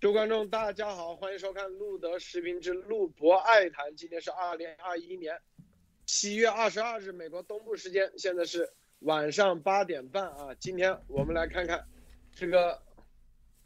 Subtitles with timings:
[0.00, 3.96] 诸位观众，大家好，欢迎收看路德视频之路博爱谈。
[3.96, 5.40] 今天是二零二一年
[6.06, 10.54] 七月二十二日，美国东部时间，现在是晚上八点半啊。
[10.54, 11.84] 今天我们来看看
[12.32, 12.80] 这个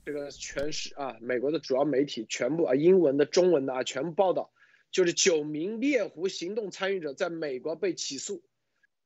[0.06, 4.50] 这个全市啊，美国的主要媒体全部啊，英文的、中文的啊，全部报道，
[4.90, 8.42] 就是九名猎狐行动参与者在美国被起诉，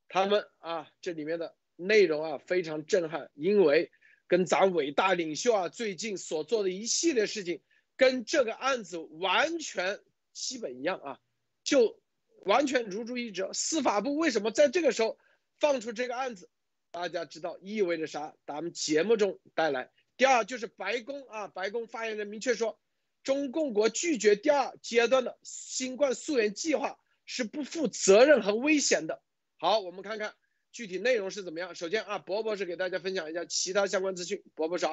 [0.09, 3.91] 他们啊，这里面的内容啊非常震撼，因为。
[4.29, 7.61] 跟咱伟大领袖啊最近所做的一系列事情，
[7.97, 10.01] 跟这个案子完全
[10.33, 11.21] 基本一样啊，
[11.65, 12.01] 就
[12.45, 13.53] 完全如出一辙。
[13.53, 15.19] 司法部为什么在这个时候
[15.59, 16.51] 放出这个案子？
[16.91, 18.35] 大家知道意味着啥？
[18.47, 19.91] 咱们节目中带来。
[20.17, 22.81] 第二就是白宫啊，白宫发言人明确说，
[23.23, 29.23] 中共国拒绝第二阶段的新冠溯源计划是不负责任和危险的。
[29.59, 30.35] 好，我们看看。
[30.77, 31.75] 具体内容是怎么样？
[31.75, 34.39] 首先啊，博博士给大家分享一下其他相关资讯。
[34.55, 34.85] 博博士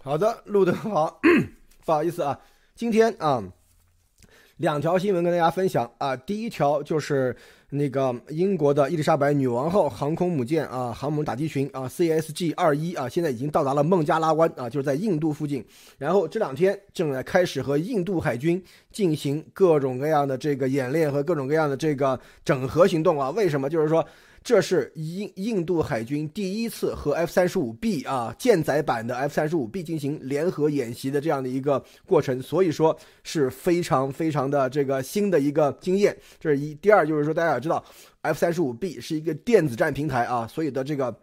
[0.00, 1.20] 好，的，录的好，
[1.84, 2.40] 不好意思啊，
[2.76, 3.42] 今天啊，
[4.58, 6.14] 两条新闻跟大家分享啊。
[6.14, 7.36] 第一条就是
[7.70, 15.66] 那个英国的伊丽莎白女王号航空母舰啊，航母打击群啊，CSG 二一啊，现在已经到达了孟加拉湾啊，就是在印度附近。
[15.98, 23.30] 然后这两天正在开始和印度海军进行各种各样的这个演练和各种各样的这个整合行动啊。
[23.30, 23.68] 为什么？
[23.68, 24.06] 就是说。
[24.48, 36.16] 这是印印度海军第一次和 F 三十五 B 啊舰载版的 F 三十五 B 进行联合演习的这样的一个过程，所以说是非常非常的这个新的一个经验。
[36.40, 37.84] 这是一，第二就是说大家也知道
[38.22, 41.14] ，F 三十五 B 是一个电子战平台啊，所有的这个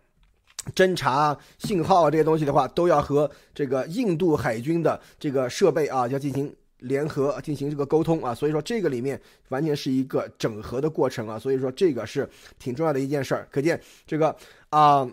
[0.75, 6.55] 侦察信号啊这些东西的话，都要和这个印度海军的这个设备啊要进行。
[6.79, 13.47] 联合进行这个沟通啊，所以说这个里面完全是一个整合的过程啊，所以说这个是挺重要的一件事儿。
[13.49, 14.35] 可见这个
[14.69, 15.09] 啊，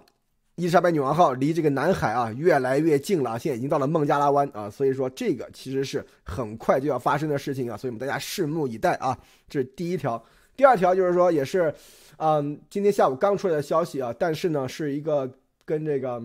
[0.57, 9.17] 伊丽莎白女王号离这个南海啊越来越近了，现在已经到了孟加拉湾啊，所以说这个其实是很快就要发生的事情啊，所以我们大家拭目以待啊。
[9.49, 10.23] 这是第一条，
[10.57, 11.73] 第二条就是说也是，
[12.17, 15.31] 嗯，今天下午刚出来的消息啊，但是呢是一个
[15.65, 16.23] 跟这个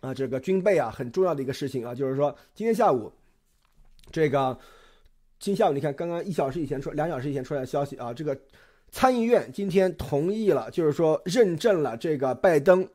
[0.00, 3.12] 啊这个军备啊很重要的一个事情啊，就是说今天下午。
[4.10, 4.58] 这个
[5.38, 8.36] 今下午你看，刚刚一小时以前出，两小时以前出来的消息啊，这个
[8.90, 12.86] 参议院今天同意了，就是说认证了这个拜登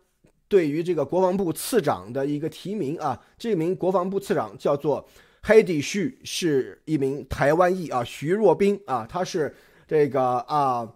[0.48, 3.20] 对于这个国防部次长的一个提名啊。
[3.38, 5.08] 这名国防部次长叫做
[5.44, 9.56] 黑迪旭，是一名台湾裔啊，徐若冰啊，他是
[9.88, 10.88] 这个啊，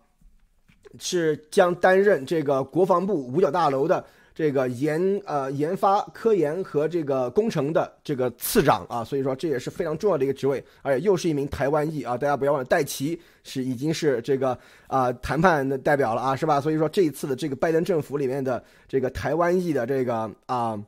[1.00, 4.06] 是将担任这个国防部五角大楼的。
[4.34, 16.62] 这个研呃研发科研和这个工程的这个次长啊，所以说这也是非常重要的一个职位，而且又是一名台湾裔啊，大家不要忘了，戴奇是已经是这个啊谈判的代表了啊，是吧？
[16.62, 20.81] 所以说这一次的这个拜登政府里面的这个台湾裔的这个啊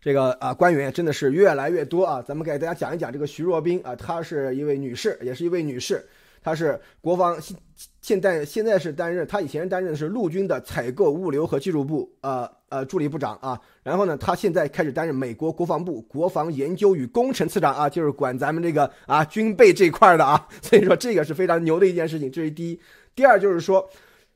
[0.00, 6.04] 这个啊官员真的是越来越多啊，咱们给大家讲一讲这个徐若冰啊，她是一位女士，也是一位女士。
[6.42, 7.38] 她是国防
[8.04, 22.78] 现在现在是担任，他以前担任的是陆军的采购、物流和技术部呃呃助理部长啊，然后呢，他现在开始担任美国国防部国防研究与工程次长啊，就是管咱们这个啊军备这一块的啊， 所以说这个是非常牛的一件事情，这是第一。
[23.14, 23.88] 第二就是说，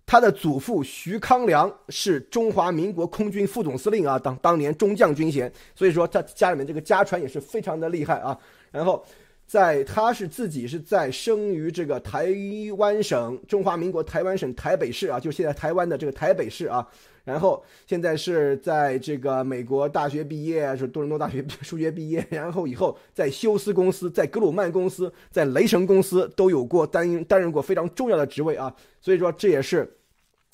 [0.07, 8.39] 他的祖父徐康良是中华民国空军副总司令啊，当当年中将军衔，所以说他家里面这个家传也是非常的厉害啊，
[8.71, 9.05] 然后。
[9.49, 12.29] 在他是自己是在生于这个台
[12.77, 16.87] 湾省中华民国台湾省台北市啊，就现在台湾的这个台北市啊，
[17.25, 28.71] 然后现在是在这个美国大学毕业，是多伦多大学数学毕业，然后以后在休斯公司、在格鲁曼公司、在雷神公司都有过担担任过非常重要的职位啊，
[29.01, 29.91] 所以说这也是。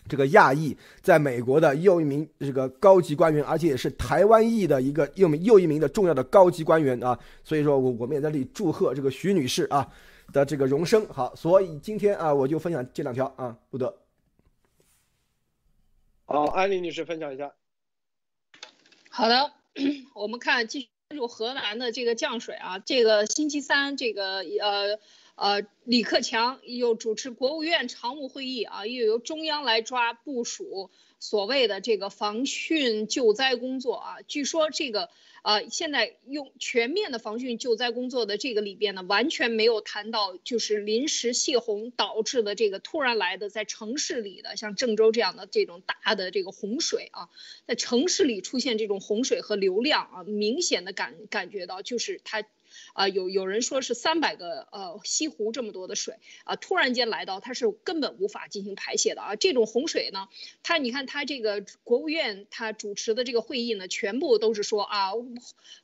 [0.06, 9.90] 这个亚裔在美国的又一名这个高级官员，而且也是台湾裔的一个又名又一名的重要的高级官员啊，所以说我我们也在这里祝贺这个徐女士啊
[10.32, 11.06] 的这个荣升。
[11.08, 13.96] 好，所以今天啊我就分享这两条啊，不得。
[16.26, 17.52] 好，安利女士分享一下。
[19.08, 19.52] 好的，
[20.14, 24.98] 我们看继续关注河南的这个降水啊，这个星期三这个呃。
[25.36, 34.16] 呃，李克强又主持国务院常务会议啊，又由中央来抓部署所谓的这个防汛救灾工作啊。
[34.28, 35.10] 据说这个
[35.42, 47.28] 呃，现在用全面的防汛救灾工作的这个里边呢，完全没有谈到就是临时泄洪导致的这个突然来的在城市里的像郑州这样的这种大的这个洪水啊，
[47.66, 52.44] 在城市里出现这种洪水和流量啊，明显的感感觉到就是它。
[52.94, 56.14] 啊，有有人说是三百个呃西湖这么多的水
[56.44, 59.36] 啊，突然间来到，它是根本无法进行排泄的啊。
[59.36, 60.28] 这种洪水呢，
[60.62, 65.12] 它你看它这个国务院它主持的这个会议呢，全部都是说啊，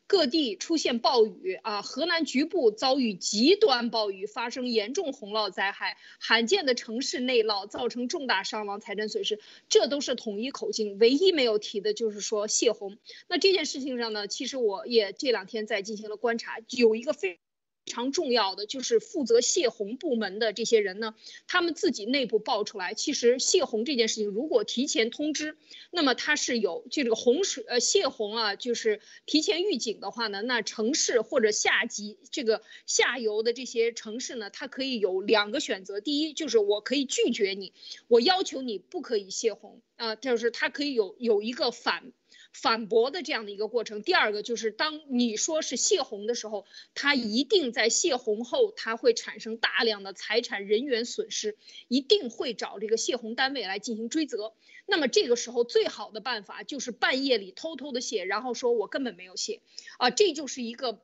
[0.06, 12.98] 各地出现暴雨啊，河南局部遭遇极端暴雨，发生严重洪涝灾害，罕见的城市内涝，造成重大伤亡、财产损失，这都是统一口径，唯一没有提的就是说泄洪。
[13.28, 17.40] 那这件事情上呢，其实我也这两天在进行了观察，有一个非。
[17.86, 21.16] 常重要的就是负责泄洪部门的这些人呢，
[21.48, 25.56] 他们自己内部爆出来，其实泄洪这件事情如果提前通知，
[25.90, 37.72] 那么它是有就这个洪水呃泄洪啊，就是提前预警的话呢，那城市或者下级这个下游的这些城市呢，它可以有两个选择，第一就是我可以拒绝你，
[38.06, 42.12] 我要求你不可以泄洪啊，就是它可以有有一个反。
[42.52, 44.02] 反驳的这样的一个过程。
[44.02, 51.56] 第二个就是，当你说是泄洪的时候，它一定在泄洪后，它会产生大量的财产、人员损失，
[51.88, 54.52] 一定会找这个泄洪单位来进行追责。
[54.86, 59.60] 那么这个时候，最好的办法就是半夜里偷偷的泄，然后说我根本没有泄，
[59.98, 61.00] 啊，这就是一个。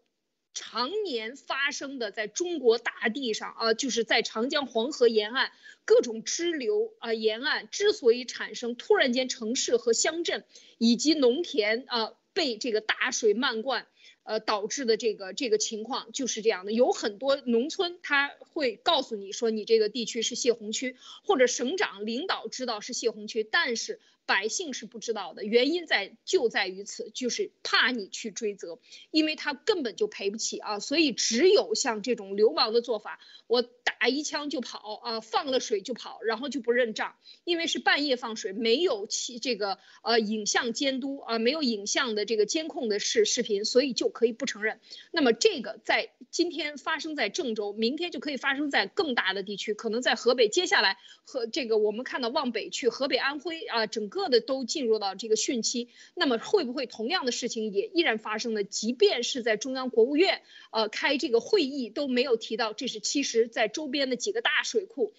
[0.59, 5.53] 常年发生的，在中国大地上啊，就是在长江黄河沿岸
[5.85, 10.47] 各种支流啊沿岸，之所以产生突然间城市和乡镇
[10.79, 13.87] 以及农田啊被这个大水漫灌，
[14.23, 16.73] 呃导致的这个这个情况就是这样的。
[16.73, 24.01] 有很多农村他会告诉你说，你这个地区是泄洪区，或者省长领导知道是泄洪区，但是。
[24.27, 28.81] 百姓是不知道的，原因在就在于此，就是怕你去追责，
[29.13, 37.15] 因为他根本就赔不起啊，所以只有像这种流氓的做法，我打一枪就跑啊，放了水就跑，然后就不认账，
[37.45, 44.81] 因为是半夜放水，没有其这个呃影像监督啊，没有影像的这个监控的视视频，所以就可以不承认。
[45.13, 54.16] 那么这个在今天发生在郑州，明天就可以发生在更大的地区，可能在河北，接下来和这个我们看到往北去河北、安徽啊，整个。
[54.17, 58.65] 各的都进入到这个汛期，那么会不会同样的事情也依然发生呢？
[58.65, 60.41] 即便是在中央国务院，
[60.71, 65.13] 呃，开这个会议都没有提到，这是其实在周边的几个大水库。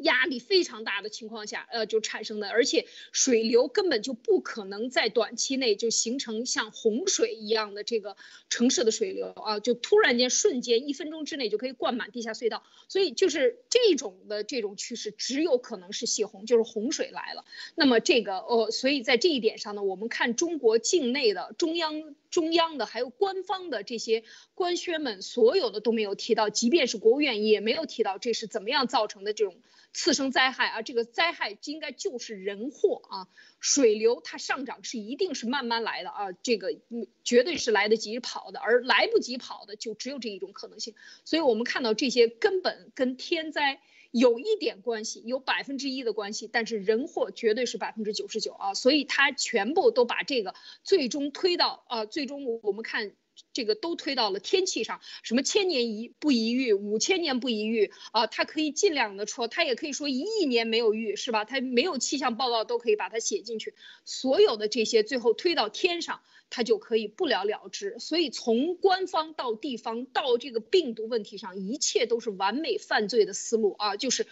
[0.00, 8.16] 压力非常大的情况下，呃，就产生的，而且水流根本就不可能在短期内就形成像洪水一样的这个
[8.48, 17.44] 城市的水流啊，就突然间瞬间一分钟之内就可以灌满地下隧道，所以就是这种的这种趋势，只有可能是泄洪，就是洪水来了。
[17.74, 22.14] 那么这个哦，所以在这一点上呢，我们看中国境内的中央。
[22.30, 24.24] 中央的还有官方的这些
[24.54, 29.56] 官宣们，所有的都没有提到，即便是国务院也没有提到这是怎么样造成的这种
[29.92, 30.82] 次生灾害啊。
[30.82, 33.28] 这个灾害应该就是人祸啊，
[33.58, 36.78] 水流它上涨是一定是慢慢来的啊，这个
[37.24, 40.94] 绝对是来得及跑的，而来不及跑的就只有这一种可能性。
[41.24, 43.80] 所以我们看到这些根本跟天灾。
[44.10, 53.14] 有一点关系，有百分之一的关系，但是人祸绝对是百分之九十九啊，所以他全部都把这个最终推到啊，最终我们看
[53.52, 61.44] 这个都推到了天气上，什么千年一不一遇，五千年不一遇啊，他可以尽量的说，他也可以说一亿年没有遇，是吧？
[61.44, 66.20] 他没有气象报告都可以把它写进去，所有的这些最后推到天上。
[66.52, 74.26] 它就可以不了了之，所以从官方到地方到这个病毒问题上，一切都是完美犯罪的思路啊，就是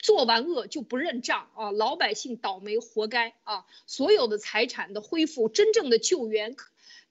[0.00, 6.56] 做完恶就不认账啊，老百姓倒霉活该啊，所有的财产的恢复，真正的救援，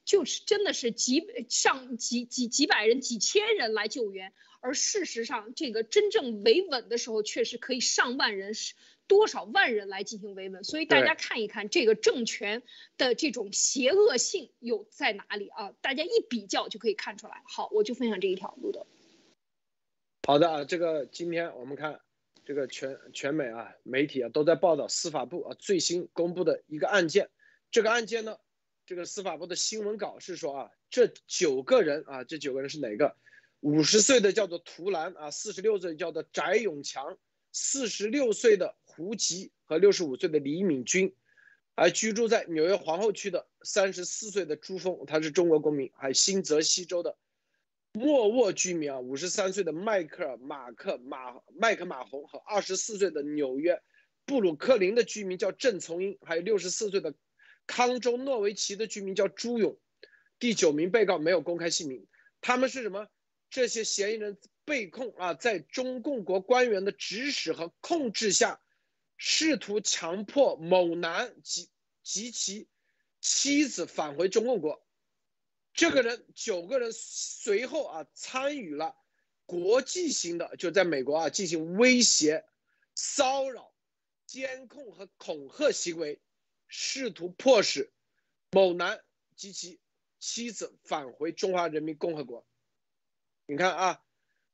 [0.05, 8.73] 就是真的是几上几几几百人、几千人来救援，而事实上这个真正维稳的时候，确实可以上万人是。
[9.05, 12.63] 多少万人来进行维稳，所以大家看一看这个政权
[12.97, 15.73] 的这种邪恶性有在哪里啊？
[15.81, 17.43] 大家一比较就可以看出来。
[17.45, 18.87] 好，我就分享这一条路的。
[20.25, 21.99] 好的啊，这个今天我们看
[22.45, 27.29] 这个全全美啊媒体啊都在报道司法部啊最新公布的一个案件。
[27.71, 28.37] 这个案件呢，
[28.93, 33.17] 这个司法部的新闻稿是说啊，这九个人啊，这九个人是哪个？
[33.59, 37.17] 五十岁的叫做图兰啊，四十六岁叫做翟永强，
[37.51, 38.75] 四十六岁的。
[38.95, 41.15] 胡吉和六十五岁的李敏君，
[41.73, 47.17] 而居住在纽约皇后区的三十四岁的朱峰，他是中国公民；还有新泽西州的
[47.93, 53.81] 莫沃居民啊，五十三岁的迈克尔马克马麦克马洪和二十四岁的纽约
[54.27, 57.15] 布鲁克林的居民叫郑从英，还有六十四岁的
[57.67, 59.77] 康州诺维奇的居民叫朱勇。
[60.39, 62.07] 第九名被告没有公开姓名，
[62.41, 63.07] 他们是什么？
[63.49, 68.59] 这些嫌疑人被控啊，在中共国官员的指使和控制下。
[69.15, 71.69] 试图强迫某男及
[72.01, 72.67] 及其
[73.21, 74.85] 妻子返回中共国，
[75.73, 78.97] 这个人九个人随后啊参与了
[79.45, 82.43] 国际型的，就在美国啊进行威胁、
[82.95, 83.73] 骚扰、
[84.25, 86.19] 监控和恐吓行为，
[86.75, 87.93] 试图迫使
[88.49, 89.79] 某男及其
[90.17, 92.47] 妻子返回中华人民共和国。
[93.45, 94.03] 你看啊，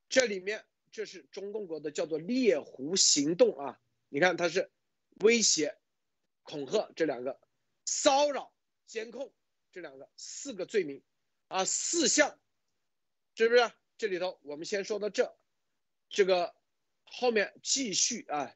[0.10, 4.70] 这里面这是中共国的叫做猎狐行动啊，你看它是
[5.22, 5.78] 威胁、
[6.44, 7.40] 恐吓这两个，
[7.86, 8.54] 骚扰、
[8.86, 9.34] 监控
[9.72, 11.02] 这两个四个罪名。
[11.48, 12.38] 啊，四项，
[13.34, 13.72] 是不是？
[13.98, 15.36] 这里头我们先说到这，
[16.10, 16.54] 这个
[17.06, 18.54] 后面继续啊，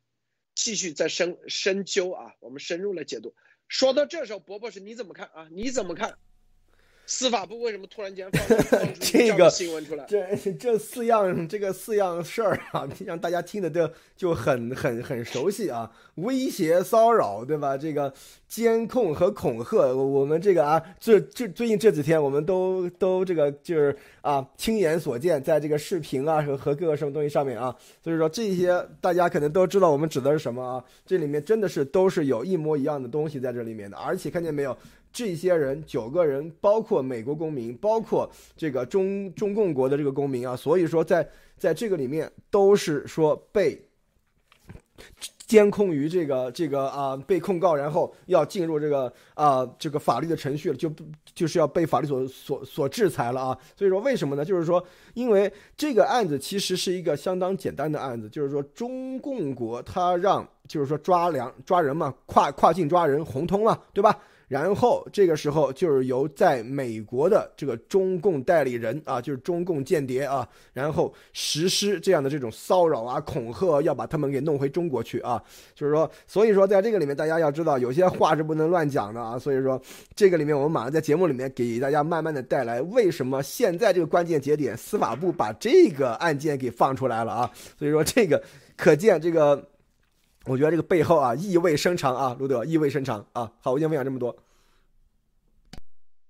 [0.54, 3.34] 继续再深深究啊，我们深入来解读。
[3.74, 5.48] 说到这时候，伯伯是你怎么看啊？
[5.50, 6.16] 你怎么看？
[7.06, 8.58] 司法部为什么突然间放
[9.00, 10.06] 这个 新闻出来？
[10.08, 17.78] 这这四样这个四样事儿啊，让大家听的都就很很很熟悉啊，威胁骚扰对吧？
[17.78, 18.14] 这个
[18.48, 30.84] 监控和恐吓，我们这个啊，这这最近这几天我们都都这个就是啊亲眼所见，在这个视频啊和和各个什么东西上面啊，所以说这些大家可能都知道我们指的是什么啊？
[31.06, 34.78] 这里面真的是都是有一模一样的东西在这里面的，而且看见没有？
[35.14, 43.80] 这些人九个人，包括美国公民，包括这个中中共国的这个公民啊，所以说在在这个里面都是说被
[45.46, 50.92] 监控于这个这个啊被控告，然后要进入这个啊这个法律的程序了，就
[51.36, 53.58] 就是要被法律所所所制裁了啊。
[53.76, 54.44] 所以说为什么呢？
[54.44, 64.18] 就是说因为这个案子其实是一个相当简单的案子，就是说中共国他让就是说抓粮抓人嘛，跨跨境抓人，红通了，对吧？
[64.54, 75.42] 然后这个时候就是由在美国的这个中共代理人啊，就是中共间谍啊，然后实施这样的这种骚扰啊、恐吓，要把他们给弄回中国去啊。
[75.74, 79.40] 就是说，所以说在这个里面，大家要知道有些话是不能乱讲的啊。
[79.40, 79.82] 所以说，
[80.16, 87.50] 这个里面我们马上在节目里面给大家慢慢的带来为什么现在这个关键节点，司法部把这个案件给放出来了啊。
[87.80, 88.40] 所以说这个
[88.78, 89.68] 可见这个。
[90.46, 93.50] 我觉得这个背后啊，意味深长啊，卢德意味深长啊。
[93.62, 94.36] 好，我先分享这么多。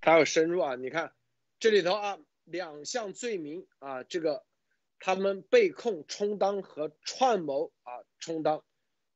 [0.04, 1.14] 还有深入啊，你看
[1.58, 4.44] 这里头啊，两项罪名啊，这个
[5.00, 8.62] 他们被控充当和串谋啊，充当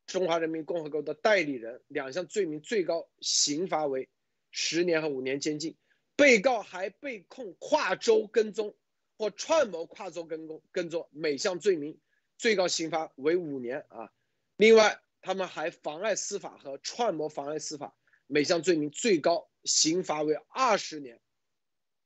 [0.07, 4.09] 中华人民共和国的代理人，两项罪名最高刑罚为
[4.51, 5.77] 十年和五年监禁。
[6.17, 8.75] 被告还被控跨州跟踪
[9.19, 12.01] 或串谋跨州跟踪跟踪，每项罪名
[12.39, 14.11] 最高刑罚为五年啊。
[14.57, 17.95] 另外，他们还妨碍司法和串谋妨碍司法，
[18.29, 21.19] 每项罪名最高刑罚为二十年。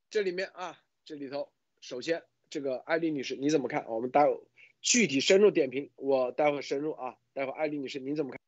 [0.08, 1.52] 这里面啊，这里头
[1.82, 3.84] 首先这个艾丽女士你怎么看？
[3.88, 4.40] 我们待会
[4.80, 7.16] 具体深入点评，我待会深入啊。
[7.34, 8.38] 待会艾丽女士您怎么看？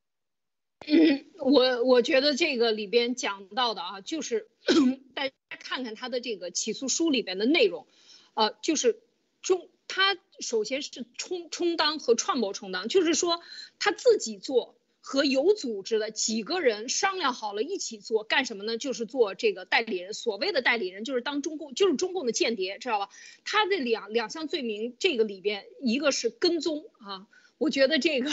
[1.39, 4.49] 我我觉得这个里边讲到的啊，就是
[5.15, 7.87] 大家看看他的这个起诉书里边的内容，
[8.35, 9.01] 呃，就是
[9.43, 9.69] 中。
[9.87, 13.43] 他首先是充充当和串谋充当，就是说
[13.79, 14.75] 他自己做
[15.07, 18.79] 和有组织的几个人商量好了一起做干什么呢？
[18.79, 20.15] 就是做这个代理人。
[20.15, 23.11] 所谓的代理人就是当中共，就是中共的间谍，知道吧？
[23.45, 27.27] 他这两两项罪名，这个里边一个是跟踪啊，
[27.59, 28.31] 我觉得这个。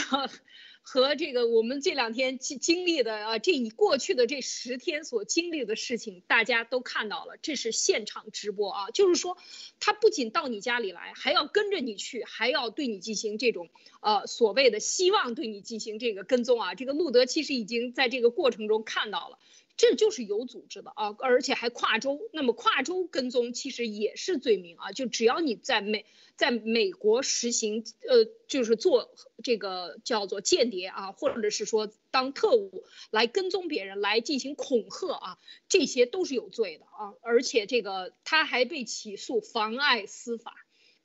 [0.84, 9.38] 和这个我们这两天经经历的啊，这一过去的这十天所经历的事情，大家都看到了，这是现场直播啊，就是说，
[9.80, 13.70] 他不仅到你家里来，还要跟着你去，还要对你进行这种
[14.00, 16.74] 呃所谓的希望对你进行这个跟踪啊。
[16.74, 19.38] 这个路德其实已经在这个过程中看到了。
[19.76, 22.20] 这就是有组织的啊，而且还跨州。
[22.32, 35.38] 那么跨州跟踪其实也是罪名啊，就只要你在美在美国实行，呃，就是做这个叫做间谍啊，或者是说当特务来跟踪别人来进行恐吓啊，
[35.68, 37.14] 这些都是有罪的啊。
[37.22, 40.54] 而且这个他还被起诉妨碍司法。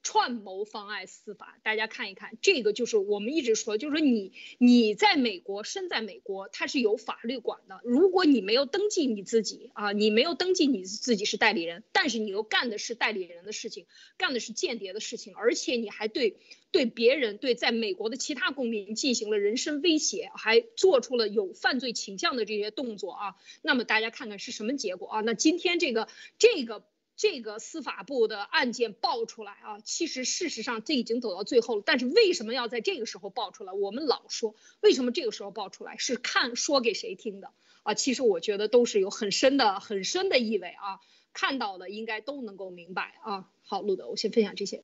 [0.07, 7.81] 串谋妨碍司法，大家看一看，这个就是我们一直说，就是说你你在美国身在美国，它是有法律管的。
[7.83, 13.85] 如果你没有登记你自己啊，你没有登记你自己是代理人，但是你又干的是代理人的事情，
[14.17, 16.37] 干的是间谍的事情，而且你还对
[16.71, 25.19] 对别人对在美国的其他公民进行了人身威胁，还做出了有犯罪倾向的这些动作啊，那么大家看看是什么结果啊？
[25.19, 26.07] 那今天这个
[26.39, 26.85] 这个。
[27.17, 31.83] 这个司法部的案件爆出来啊，其实事实上这已经走到最后了。
[31.83, 33.73] 但是为什么要在这个时候爆出来？
[33.73, 37.95] 我们老说为什么这个时候爆出来，是看说给谁听的啊？
[37.95, 41.01] 其实我觉得都是有很深的、很深的意味啊。
[41.33, 43.49] 看到的应该都能够明白啊。
[43.63, 44.83] 好，路德，我先分享这些。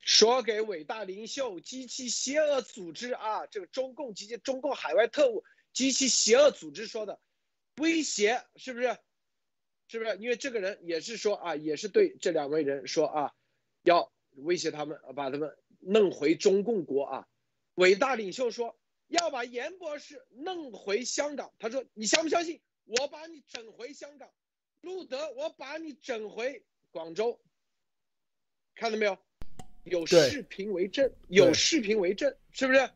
[0.00, 7.20] 说给伟大领袖及其邪恶组织啊，这个中共及其中共海外特务及其邪恶组织说的
[7.76, 8.98] 威胁，是不是？
[9.88, 10.16] 是不是？
[10.18, 13.34] 因为这个人也是说啊，也是对这两位人说啊，
[13.82, 17.28] 要威胁他们，把他们弄回中共国啊。
[17.74, 18.78] 伟大领袖说
[19.08, 22.60] 要把严博士弄回香港，他说你相不相信？
[22.84, 24.30] 我把你整回香港，
[24.80, 27.40] 路德，我把你整回广州，
[28.74, 29.18] 看到没有？
[29.84, 32.90] 有视频为证，有视频为证，是不是？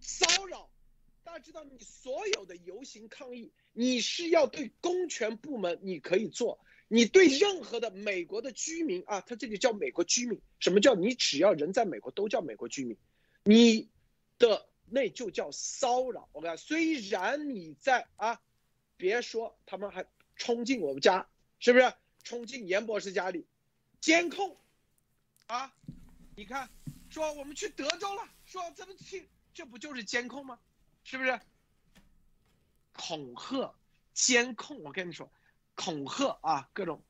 [0.00, 0.70] 骚扰，
[1.22, 12.96] 大家知道，你所有的游行抗议，你是要对公权部门，你可以做；你对任何的美国的居民啊，他这里叫美国居民，什么叫你只要人在美国都叫美国居民，
[13.44, 13.90] 你
[14.38, 16.30] 的那就叫骚扰。
[16.32, 18.40] 我看，虽然你在啊。
[18.96, 21.28] 别说他们还冲进我们家，
[21.58, 23.44] 是不是冲进严博士家里
[24.00, 24.56] 监控
[25.46, 25.74] 啊？
[26.36, 26.70] 你看，
[27.10, 29.28] 说我们去德州了，说怎么去？
[29.52, 30.60] 这不就是监控吗？
[31.02, 31.40] 是不是？
[32.94, 33.74] 恐吓、
[34.14, 35.30] 监控，我跟你说，
[35.74, 37.04] 恐吓啊，各种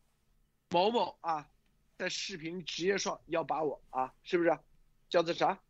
[0.70, 1.48] 某某啊，
[1.96, 4.58] 在视频直接说要把我啊，是不是？
[5.08, 5.60] 叫做啥？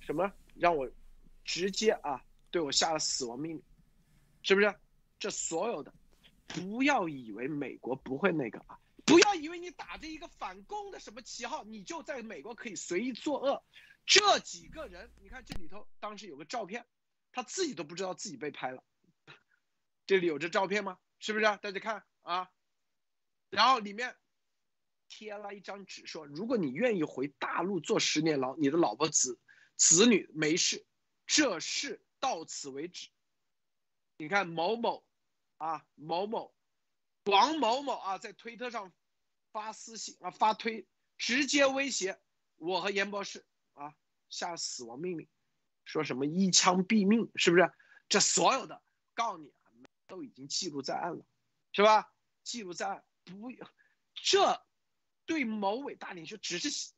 [0.00, 0.88] 什么让我
[1.44, 3.62] 直接啊对我下了死亡命令？
[4.42, 4.72] 是不是？
[5.18, 5.92] 这所有的，
[6.46, 8.78] 不要以为美国不会那个啊！
[9.06, 13.62] 不要以为你打着一个反共的什么旗号，你就在美国可以随意作恶。
[14.04, 16.84] 这几个人，你看这里头当时有个照片，
[17.32, 18.84] 他自己都不知道自己被拍了。
[20.06, 20.98] 这里有这照片吗？
[21.18, 21.44] 是不是？
[21.46, 22.50] 啊大家看啊，
[23.50, 24.16] 然后里面
[25.08, 29.38] 贴了一张纸，说如果你愿意回大陆坐十年牢，你的老婆子
[29.76, 30.86] 子女没事，
[31.26, 33.08] 这事到此为止。
[34.16, 35.04] 你看某某，
[35.56, 36.54] 啊某某，
[37.24, 38.92] 王某某啊，在推特上
[39.52, 42.20] 发私信啊发推，直接威胁
[42.56, 43.94] 我和严博士啊
[44.28, 45.28] 下死亡命令，
[45.84, 47.72] 说什么一枪毙命，是不是？
[48.08, 48.82] 这所有的
[49.14, 49.52] 告你，
[50.06, 51.24] 都已经记录在案了，
[51.72, 52.12] 是吧？
[52.42, 53.50] 记录在案，不，
[54.14, 54.62] 这
[55.26, 56.92] 对某伟大领袖只是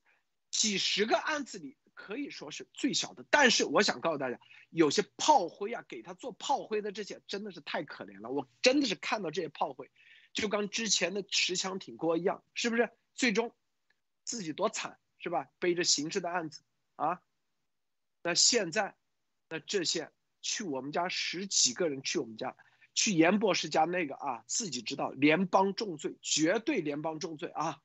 [0.51, 1.77] 几十个案子里。
[1.99, 8.29] 可以说是最小的，但是我想告诉大家，有些炮灰啊，给他做炮灰的这些真的是太可怜了。
[8.29, 9.91] 我真的是看到这些炮灰，
[10.35, 12.91] 就跟之前的持枪挺过一样，是不是？
[13.15, 13.57] 最终
[14.25, 15.49] 自己多惨，是吧？
[15.59, 16.61] 背着刑事的案子
[16.97, 17.23] 啊。
[18.23, 18.95] 那现在，
[19.49, 22.54] 那这些去我们家十几个人去我们家，
[22.97, 27.80] 去严博士家那个啊，自己知道联邦重罪，绝对联邦重罪啊。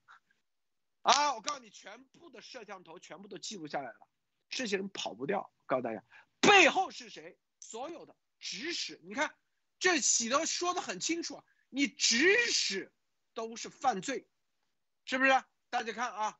[1.03, 1.33] 啊！
[1.35, 4.07] 我告诉你，全部的摄像头全部都记录下来了，
[4.49, 5.51] 这些人跑不掉。
[5.65, 6.03] 告诉大家，
[6.39, 7.37] 背后是谁？
[7.59, 9.35] 所有的指使，你看，
[9.79, 12.93] 这里头说的很清楚，你指使
[13.33, 14.27] 都是犯罪，
[15.05, 15.43] 是不是？
[15.69, 16.39] 大家看啊，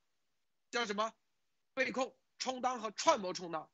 [0.69, 1.13] 叫什么？
[1.73, 3.69] 被控充当和串谋充当，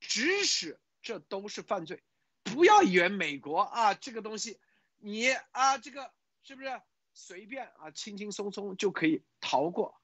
[0.00, 2.02] 指使这都是犯罪。
[2.42, 4.60] 不要以为美国啊这个东西，
[4.98, 6.82] 你啊这个是不是？
[7.14, 10.00] 随便啊，轻轻松松就可以逃过，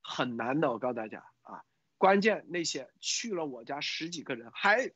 [0.00, 0.72] 很难的。
[0.72, 1.66] 我告诉大家啊，
[1.98, 4.90] 关键那些去了我家十几个人还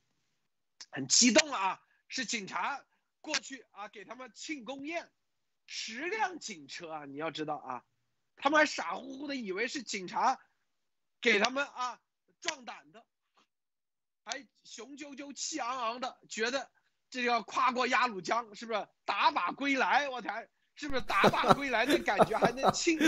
[0.91, 2.83] 很激动啊，是警察
[3.21, 5.13] 过去啊给他们庆功宴，
[5.67, 7.85] 十辆警车啊，你要知道啊，
[8.37, 10.41] 他们还傻乎乎的以为是警察
[11.21, 12.01] 给他们啊
[12.41, 13.05] 壮胆的，
[14.25, 16.69] 还雄赳赳气昂昂的，觉得
[17.11, 20.09] 这要跨过鸭绿江，是不是打靶归来？
[20.09, 20.49] 我才。
[20.77, 22.99] 是不是打靶归来的感觉还能 庆？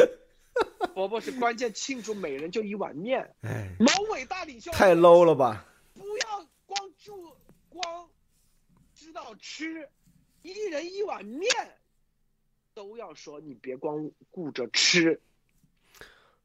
[0.95, 3.35] 伯伯是关键，庆祝每人就一碗面。
[3.43, 5.67] 哎，某伟大领袖太 low 了吧！
[5.93, 7.37] 不要光住
[7.69, 8.09] 光
[8.95, 9.91] 知道吃，
[10.43, 11.51] 一人一碗面
[12.73, 15.21] 都要说，你别光顾着吃。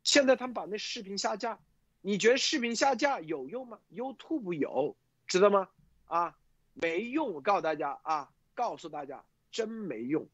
[0.04, 1.60] 现在他们把那视频下架，
[2.02, 4.96] 你觉得视频下架有用吗？YouTube 有，
[5.28, 5.70] 知道吗？
[6.06, 6.38] 啊，
[6.74, 7.34] 没用！
[7.34, 10.28] 我告诉大家啊，告诉大家，真没用。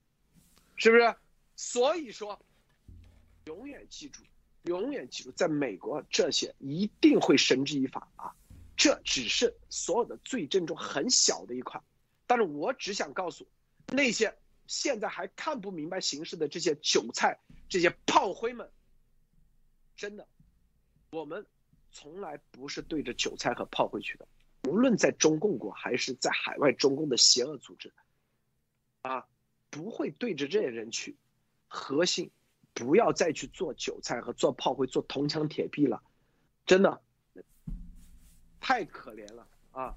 [0.76, 1.16] 是不是？
[1.56, 2.40] 所以说，
[3.46, 4.24] 永远记住，
[4.64, 8.34] 永远记住，在美国这些一定会绳之以法啊！
[8.78, 11.82] 这只是所有的罪证中很小的一块，
[12.28, 13.48] 但是我只想告诉
[13.88, 18.70] 那些现在还看不明白形势的这些韭菜、这些炮灰们，
[19.96, 20.28] 真的，
[21.10, 21.44] 我们
[22.00, 24.28] 从来不是对着韭菜和炮灰去的，
[24.70, 27.92] 无论在中共国还是在海外中共的邪恶组织，
[29.02, 29.26] 啊。
[29.70, 31.18] 不会对着这些人去，
[31.68, 32.32] 核心
[32.74, 36.02] 不要再去做韭菜和做炮灰、做铜墙铁壁了，
[36.66, 37.02] 真的
[38.62, 39.94] 太可怜了啊！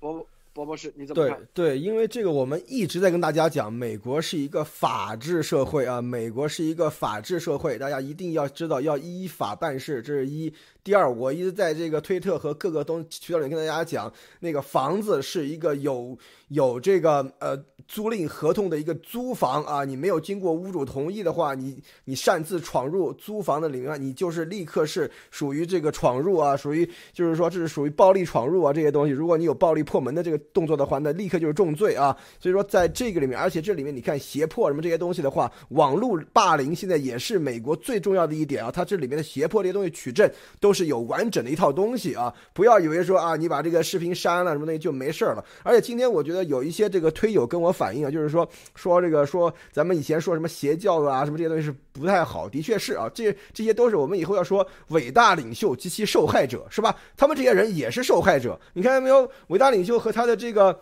[0.00, 0.26] 我。
[0.52, 1.38] 博博士，你怎么看？
[1.54, 10.52] 对对，因为这个我们一直在跟大家讲，美国是一个法治社会啊，美国是一个法治社会，大家一定要知道要依法办事，这是一。
[10.82, 16.16] 第二，我一直在这个推特和各个东渠道里跟大家讲，那个房子是一个有
[16.48, 29.12] 有这个呃租赁合同的一个租房啊，你没有经过屋主同意的话，你你擅自闯入租房的里面，你就是立刻是属于这个闯入啊，属于就是说这是属于暴力闯入啊这些东西。
[29.12, 32.16] 如果你有暴力破门的这个动作的话，那立刻就是重罪啊。
[32.38, 38.70] 所以说在这个里面，而且这里面你看胁迫什么这些东西的话，网络霸凌现在也是美国最重要的一点啊。
[38.70, 45.44] 它这里面的胁迫这些东西取证都都是有完整的一套东西啊，不要以为说啊你把这个视频删了什么东西就没事了。
[45.64, 47.74] 而且今天我觉得有一些这个推友跟我。
[47.80, 56.94] 反映啊，就是说说这个说咱们以前说什么邪教啊，什么这些东西是不太好，的确是啊，这这些都是我们以后要说伟大领袖及其受害者，是吧？
[57.16, 59.26] 他们这些人也是受害者，你看见没有？
[59.46, 60.78] 伟大领袖和他的这个。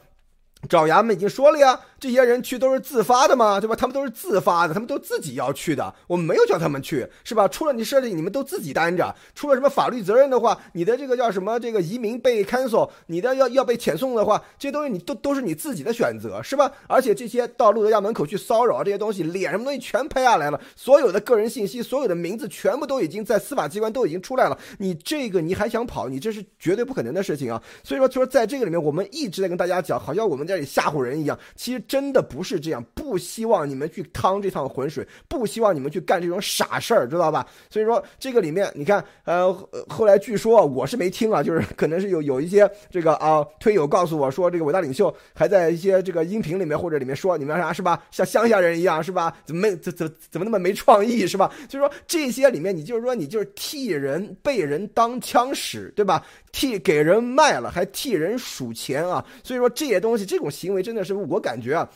[0.66, 3.76] 爪牙们已经说了呀，这些人去都是自发的嘛，对吧？
[3.76, 7.46] 他们都是自发的，他们都自己要去的，我们没有叫他们去，是吧？
[7.46, 9.14] 出了你事情，你们都自己担着。
[9.34, 11.60] 出了什么法律责任的话，你的这个叫什么？
[11.60, 16.72] 这个移民被 cancel，你的要要被遣送的话，这些东西你都都是你自己的选择，是吧？
[16.88, 24.58] 而且这些到路德家门口去骚扰这些东西，脸什么东西全拍下来了，所有的个人信息，所有的名字全部都已经在司法机关都已经出来了。
[24.78, 26.08] 你这个你还想跑？
[26.08, 27.62] 你这是绝对不可能的事情啊！
[27.84, 30.47] 所以说，就说在这个里面，我们一直在跟大家讲，好像我们。
[30.48, 32.82] 在吓唬人一样，其实真的不是这样。
[32.94, 37.46] 不希望你们去趟这趟浑水，不希望你们去干这种傻事儿，知道吧？
[37.70, 39.52] 所以说这个里面，你看，呃，
[39.88, 48.02] 后来据说我是没听啊，就是 可能是有有一些这个啊推友告诉我说，这个伟大领袖还在一些这个音频里面或者里面说，你们啥是吧？
[48.10, 49.36] 像乡下人一样是吧？
[49.44, 51.52] 怎么没怎怎怎么那么没创意是吧？
[51.68, 56.24] 所以说这些里面，你就是说你就是替人被人当枪使，对吧？
[56.50, 59.24] 替给人卖了，还替人数钱啊！
[59.44, 61.90] 所以说这些东西，这这种行为真的是我感觉啊。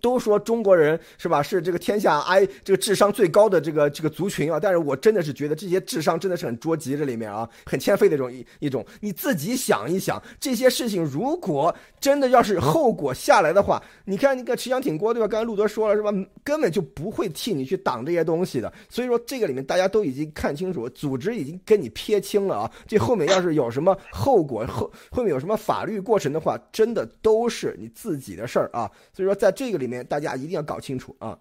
[0.00, 1.42] 都说中国人是吧？
[1.42, 4.60] 是这个天下 I 这个智商最高的这个这个族群啊！
[4.60, 8.86] 但是我真的是觉得这些智商真的是很捉急，这里面啊，很欠费的一种一一种。
[9.00, 15.26] 你自己想一想，这些事情如果真的要是后果下来的话，你看那个持枪挺锅对吧？
[15.26, 16.12] 刚才路德说了是吧？
[16.44, 18.72] 根本就不会替你去挡这些东西的。
[18.88, 22.70] 所以说这个里面大家都已经看清楚，组织已经跟你撇清了啊！
[22.86, 28.88] 这后面要是有什么后果后后面有什么法律过程的话，真的都是你自己的事儿啊！
[29.12, 29.79] 所以说在这个。
[29.80, 31.40] 里面大家一定要搞清楚啊，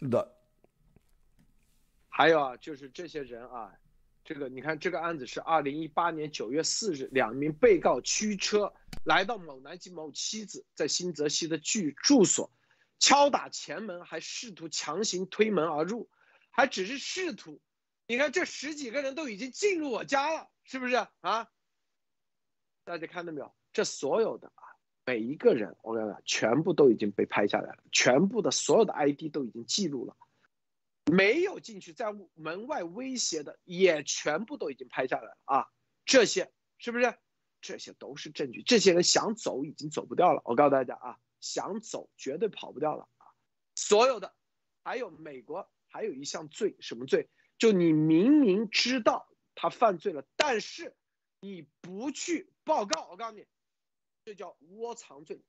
[0.00, 0.34] 是的。
[2.08, 3.72] 还有啊，就是这些人啊，
[4.24, 8.72] 这个你看，这个案子是二零一八年九月四日，两名被告驱车
[9.04, 12.50] 来到某男及某妻子在新泽西的居住所，
[12.98, 16.10] 敲打前门，还试图强行推门而入，
[16.50, 17.60] 还只是试图。
[18.08, 21.48] 你看，这十几个人都已经进入我家了，是不是啊？
[22.82, 23.54] 大家看到没有？
[23.72, 24.67] 这所有的啊。
[25.08, 30.14] 每一个人，我跟你讲，全部都已经被拍下来了，全部的所有的 ID 都已经记录了，
[31.10, 35.66] 没有进去在门外威胁的，也全部都已经拍下来了啊！
[36.04, 37.14] 这些是不是？
[37.62, 38.62] 这些都是证据。
[38.62, 43.32] 这些人想走已经走不掉了，我告诉大家啊，想走绝对跑不掉了啊！
[43.76, 44.34] 所有的，
[44.84, 47.30] 还有美国还有一项罪，什么罪？
[47.56, 50.94] 就你明明知道他犯罪了，但是
[51.40, 53.46] 你不去报告，我告诉你。
[54.28, 55.40] 这叫窝藏罪，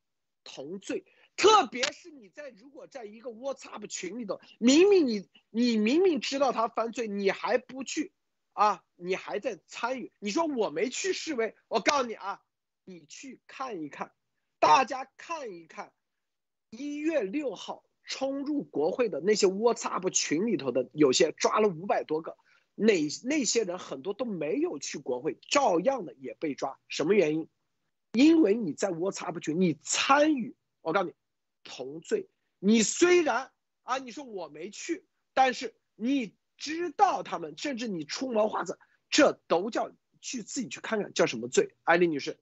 [0.45, 1.03] 同罪。
[1.35, 8.13] 特别是你在如果在一个 WhatsApp 群里头，明明你你明明知道他犯罪，你还不去
[8.53, 8.81] 啊？
[8.95, 10.13] 你还在参与？
[10.19, 12.41] 你说我没去示威，我告诉你啊，
[12.85, 14.13] 你去看一看，
[14.59, 15.91] 大家看一看，
[16.69, 22.37] 一月六号冲入国会的那些 WhatsApp 群里头的，有些抓了五百多个，
[22.75, 22.93] 那
[23.25, 27.49] 那些人很多都没有去国会，照样的也被抓，什么原因？
[28.13, 31.13] 因为你在 WhatsApp 群，你参与，我告诉你，
[31.63, 32.27] 同罪。
[32.59, 33.51] 你虽然
[33.83, 38.77] 啊，你说我没去，但是你知道他们，甚至你出谋划策，
[39.09, 39.91] 这都叫
[40.21, 41.75] 去自己去看看叫什么罪。
[41.83, 42.39] 艾丽女士。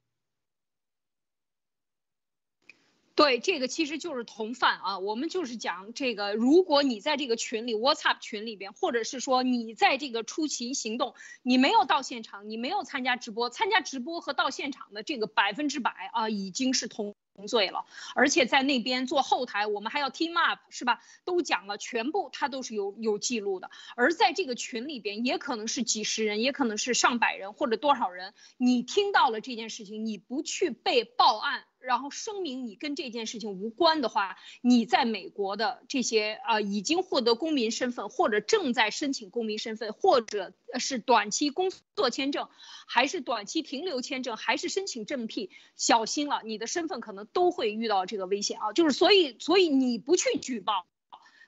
[3.17, 4.99] 对，这个其实就是同犯啊。
[4.99, 17.15] 我们就是讲这个，如果你在这个群里，WhatsApp 群里边，或者是说你在这个出勤行动，你没有到现场，你没有参加直播，参加直播和到现场的这个百分之百啊，已经是同
[17.47, 17.85] 罪了。
[18.13, 21.01] 而且在那边做后台，我们还要 team up，是吧？
[21.25, 23.71] 都讲了，全部他都是有有记录的。
[23.95, 31.63] 而在这个群里边，也可能是几十人，也可能是上百人或者多少人，你听到了这件事情，你不去被报案。
[31.87, 42.49] 然后声明你跟这件事情无关的话，你在美国的这些啊已经获得公民身份，或者正在申请公民身份，或者是短期工作签证，
[42.87, 48.73] 还是短期停留签证，还是申请正批，小心了，你的身份可能都会遇到这个危险啊！
[48.73, 50.85] 就是所以，所以你不去举报，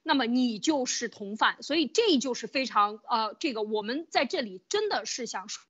[0.04, 5.62] 那么你就是同犯，所以这就是非常呃，这个我们在这里真的是想说。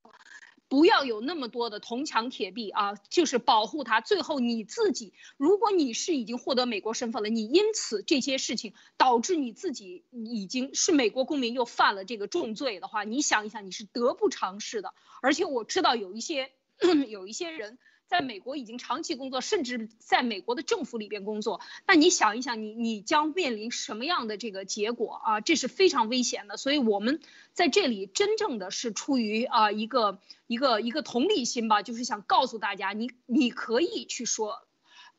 [0.70, 4.00] 不要有那么多的铜墙铁壁啊，就是保护他。
[4.00, 14.94] 最后你自己，如果你是已经获得美国身份了，你因此这些事情导致你自己已经是美国公民又犯了这个重罪的话，你想一想，你是得不偿失的。
[15.22, 16.52] 而且我知道有一些
[17.10, 17.78] 有一些人。
[18.10, 25.42] 在美国已经长期工作，甚至在美国的政府里边工作，那你想一想，你你将面临什么样的这个结果啊？
[25.42, 26.58] 这是非常危险的。
[26.58, 27.22] 所以我们
[27.54, 34.68] 在这里真正的是出于啊一个一个一个同理心吧，就是想告诉大家，你你可以去说，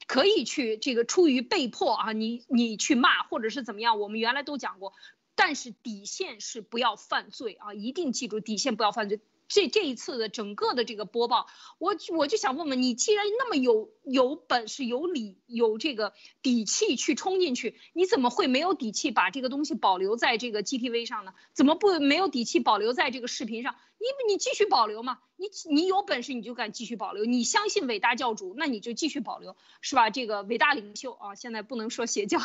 [0.08, 4.94] 可以去这个出于被迫啊，你你去骂或者是怎么样，我们原来都讲过，
[5.36, 9.20] 但是底线是不要犯罪啊，一定记住底线不要犯罪。
[9.50, 21.34] 这这一次的整个的这个播报，我我就想问问你，既然那么有有本事、有理、有这个底气去冲进去，你怎么会没有底气把这个东西保留在这个 GTV 上呢？
[21.52, 23.74] 怎么不没有底气保留在这个视频上？
[23.98, 25.18] 你你继续保留嘛？
[25.36, 30.10] 你你有本事你就敢继续保留，你相信伟大教主，那你就继续保留，是吧？
[30.10, 32.38] 这个伟大领袖啊，现在不能说邪教，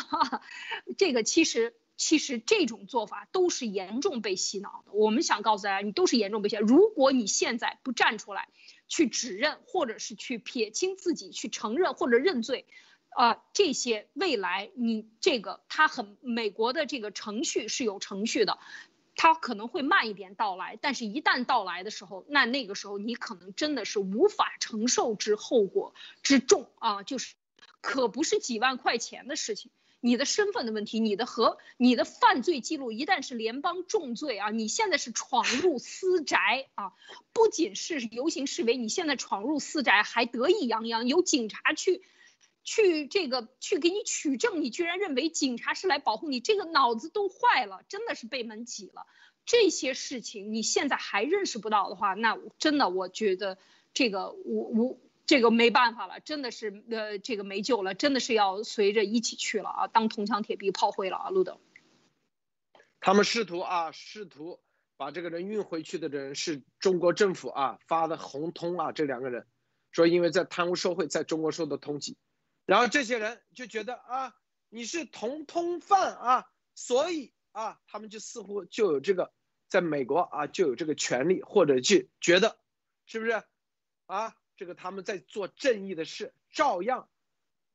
[0.98, 1.76] 这个其实。
[1.96, 4.92] 其实这种做法都是严重被洗脑的。
[4.92, 6.62] 我们想告诉大家，你都是严重被洗脑。
[6.62, 8.48] 如果你现在不站出来，
[8.88, 12.66] 去指认，或者是去撇清自己，去承认或者认罪，
[13.08, 18.58] 啊，这些未来你这个他很美国的这个程序是有程序的，
[19.16, 27.34] 他可能会慢一点到来，但是一旦到来的时候，那那个时候你可能真的是无法承受之后果之重啊，就是
[27.80, 29.70] 可不是几万块钱的事情。
[30.00, 36.92] 你的身份的问题，你的和你的犯罪记录，一旦是联邦重罪啊，你现在是闯入私宅啊，
[37.32, 42.02] 不仅是游行示威，你现在闯入私宅还得意洋洋，有警察去，
[42.62, 49.06] 去这个去给你取证，你居然认为警察是来保护你，这个脑子都坏了，真的是被门挤了。
[49.44, 53.58] 这些事情你现在还认识不到的话，那真的我觉得
[53.92, 54.98] 这个我我。
[55.26, 61.58] 这个没办法了，真的是呃，这个没救了，真的是要随着一起去了啊，当铜墙铁壁炮灰了啊，路德。
[63.00, 64.60] 他们试图啊，试图
[64.96, 69.48] 把这个人运回去的人是中国政府啊发的红通啊，这两个人
[69.90, 72.14] 说因为在贪污受贿，在中国受的通缉，
[72.64, 74.32] 然后这些人就觉得啊
[74.68, 76.44] 你是同通犯啊，
[76.76, 79.32] 所以啊他们就似乎就有这个
[79.68, 82.58] 在美国啊就有这个权利，或者就觉得
[83.06, 83.42] 是不是
[84.06, 84.36] 啊？
[84.56, 87.08] 这个他们在做正义的事，照样，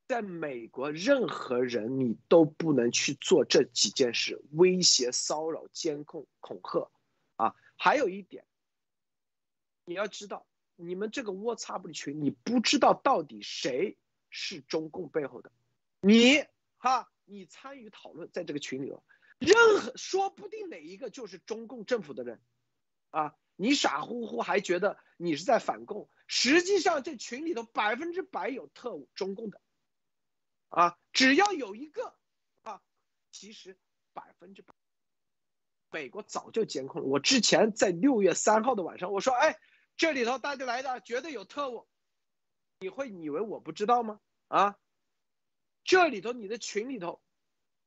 [0.08, 6.90] 在美国任何人你都不能去做这几件事，威胁、骚扰、监控、恐吓，
[7.36, 8.44] 啊，还有一点，
[9.84, 13.96] 你要知道，你们这个 what top 的群，你不知道到底谁
[14.28, 15.52] 是中共背后的，
[16.00, 16.44] 你
[16.78, 19.04] 哈，你参与讨论在这个群里头，
[19.38, 22.40] 任何说不定哪一个就是中共政府的人，
[23.10, 26.08] 啊，你傻乎乎还觉得你是在反共。
[26.34, 29.60] 实际上，这群里头百分之百有特务，中共的，
[30.70, 32.14] 啊，只要有一个，
[32.62, 32.80] 啊，
[33.30, 33.76] 其实
[34.14, 34.74] 百分之百，
[35.90, 37.06] 美国早就监控了。
[37.06, 39.60] 我之前在六月三号的晚上，我说，哎，
[39.98, 41.86] 这里头大家来的绝对有特务，
[42.80, 44.18] 你会以为我不知道吗？
[44.48, 44.78] 啊，
[45.84, 47.20] 这里头你的群里头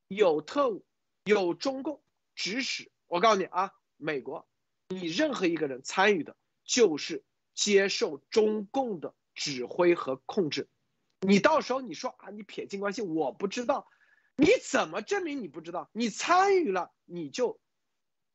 [0.08, 0.86] 有特务，
[1.24, 2.04] 有中共
[2.36, 2.92] 指使。
[3.08, 4.48] 我告诉你啊，美国，
[4.90, 7.26] 你任何一个人参与的，就是。
[7.56, 10.68] 接受中共的指挥和控制，
[11.22, 13.90] 你到时候你说啊，你撇清关系，我不知道，
[14.36, 15.90] 你怎么证明你不知道？
[15.94, 17.60] 你参与了，你就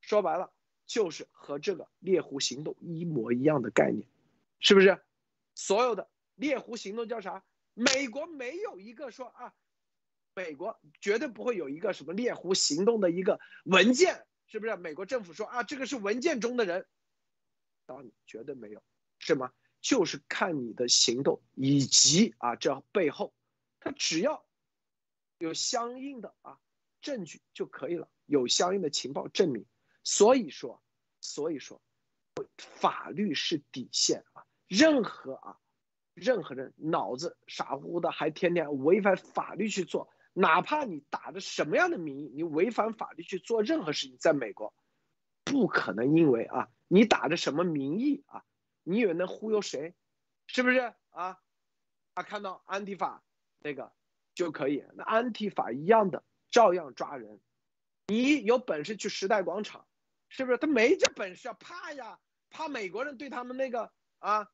[0.01, 0.53] 说白了
[0.87, 4.09] 就是和这个猎狐行动一模一样的概念，
[4.59, 4.99] 是不是？
[5.55, 7.45] 所有的猎狐行动叫啥？
[7.75, 9.55] 美国没有一个说啊，
[10.35, 14.77] 美国绝对不会有一个什么猎狐行动的一个文件，是不是？
[14.77, 16.87] 美国政府说啊，这个是文件中的人，
[17.87, 18.83] 当你绝对没有。
[19.21, 19.53] 什么？
[19.81, 23.33] 就是看你的行动以及啊，这背后，
[23.79, 24.45] 他只要
[25.39, 26.59] 有相应的啊
[27.01, 29.65] 证据就可以了，有相应的情报证明。
[30.05, 30.83] 所以说，
[31.23, 31.81] 所以说，
[32.59, 34.45] 法律是底线啊！
[34.67, 35.57] 任何啊，
[36.13, 44.75] 任何人脑子傻乎乎的，还天天违反法律去做，哪怕你打着什么样的名义，你违反法律去做任何事情，在美国，
[45.43, 48.45] 不可能因为啊，你打着什么名义啊。
[48.83, 49.95] 你以为能忽悠谁？
[50.47, 51.41] 是不是啊？
[52.15, 53.23] 他看到安提法
[53.61, 53.93] 那个
[54.35, 57.41] 就可以，那安提法一样的照样抓人。
[58.09, 59.87] 你有本事去时代广场，
[60.29, 60.59] 是不是？
[60.59, 62.19] 他没这本事啊，怕呀，
[62.51, 64.51] 怕美国人对他们那个啊。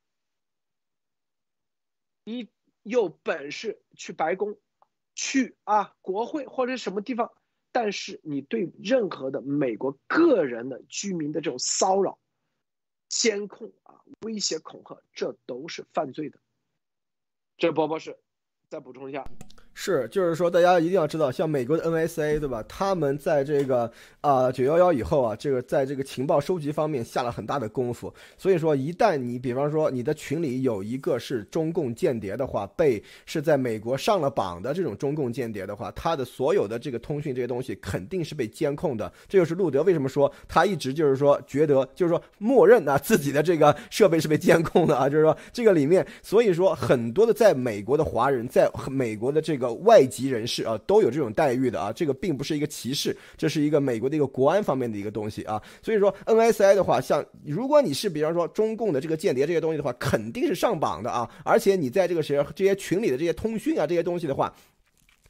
[2.24, 2.50] 你
[2.82, 4.58] 有本事去白宫，
[5.14, 7.32] 去啊国会或者什么地方，
[7.72, 12.18] 但是你对任何的美国个人的居民的这种骚扰。
[13.18, 16.38] 监控啊、威胁恐吓，这都是犯罪的。
[17.56, 18.18] 这波波是
[18.68, 19.24] 再补充一下。
[19.78, 22.64] 是，就是说，大家一定要知道，像美国的 NSA，对吧？
[22.66, 28.12] 他们在这个啊九幺幺以后啊，这个在这个情报收集方面下了很大的功夫。
[28.38, 39.12] 所以说，一旦你比方说你的群里有一个是中共间谍的话，被是在美国上了榜的这种中共间谍的话，他的所有的这个通讯这些东西肯定是被监控的。
[39.28, 49.65] 这就是路德为什么说他一直就是说觉得就是说默认啊自己的这个设备是被监控的啊，就是说这个里面，所以说很多的在美国的华人在美国的这个。
[49.74, 55.62] 外籍人士啊，都有这种待遇的啊，这个并不是一个歧视，这是一个美国的一个国安方面的一个东西啊。
[55.82, 61.30] 所以说，NSI 的话，像如果你是比方说中共的这个间谍这些东西的话，肯定是上榜的啊。
[61.44, 64.52] 而且你在这个谁这些群里的这些通讯啊，这些东西的话，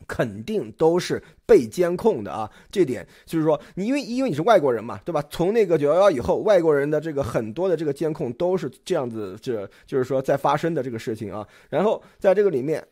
[0.07, 2.51] 肯定都是被监控的啊。
[2.70, 5.22] 这点就是说，你因为因为你是外国人嘛，对吧？
[5.31, 11.46] 从那个九幺幺以后，外国人的这个很多的这个监控都是这样子，这就是说在发生的这个事情啊。
[11.68, 12.87] 然后在这个里面。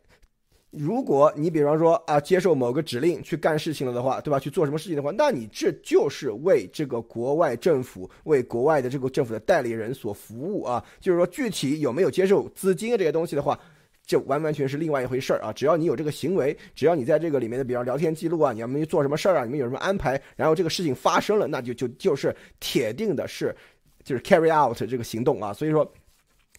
[0.77, 4.39] 如果你比方说啊，接受某个指令去干事情了的话，对吧？
[4.39, 10.85] 去做什么事情的话，那你这就是为这个国外政府、为国外的这个政府的代理人所服务啊。
[11.01, 13.59] 就是说，具体有没有接受资金这些东西的话，
[14.05, 15.53] 这完完全是另外一回事儿啊。
[15.53, 23.55] 只要你有这个行为，只要你在这个里面的，比方聊天记录啊，你们做什么事儿啊，你们有什么安排，然后这个事情发生了，那就就就是铁定的是，
[24.03, 25.53] 就是 carry out 这个行动啊。
[25.53, 25.89] 所以说，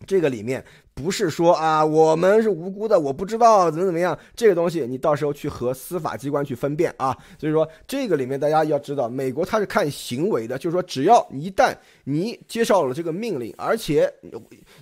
[0.07, 0.63] 这个里面。
[0.95, 7.15] 不是说啊，我们是无辜的，我不知道怎么怎么样，这个东西你到时候去和司法机关去分辨啊。
[7.37, 14.09] 所以说这个里面大家要知道，美国它是看行为的，就是说只要一旦你接受了这个命令，而且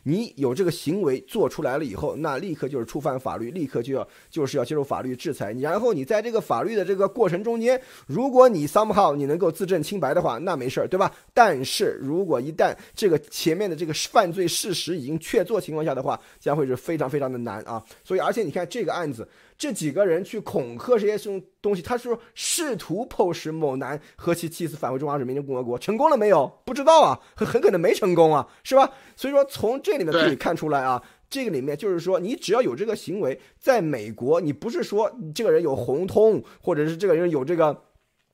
[0.03, 5.51] 你有这个行为做出来了以后，那立刻就是触犯法律，立刻就要就是要接受法律制裁。
[5.53, 11.11] 然后你在这个法律的这个过程中间，如果你 somehow 你能够自证清白的话，那没事儿，对吧？
[11.33, 26.51] 但是如果一旦这个前面的这个犯罪事实已经确凿情况下的，话将会是非常非常的难啊，所以而且你看这个案子，这几个人去恐吓这些东东西，他说试图迫使某男和其妻子返回中华人民共和国，成功了没有？
[26.65, 28.91] 不知道啊，很很可能没成功啊，是吧？
[29.15, 37.83] 所以说从这里面可以看出来啊，这个里面就是说，你只要有这个行为，在美国，你不是说这个人有红通，或者是这个人有这个。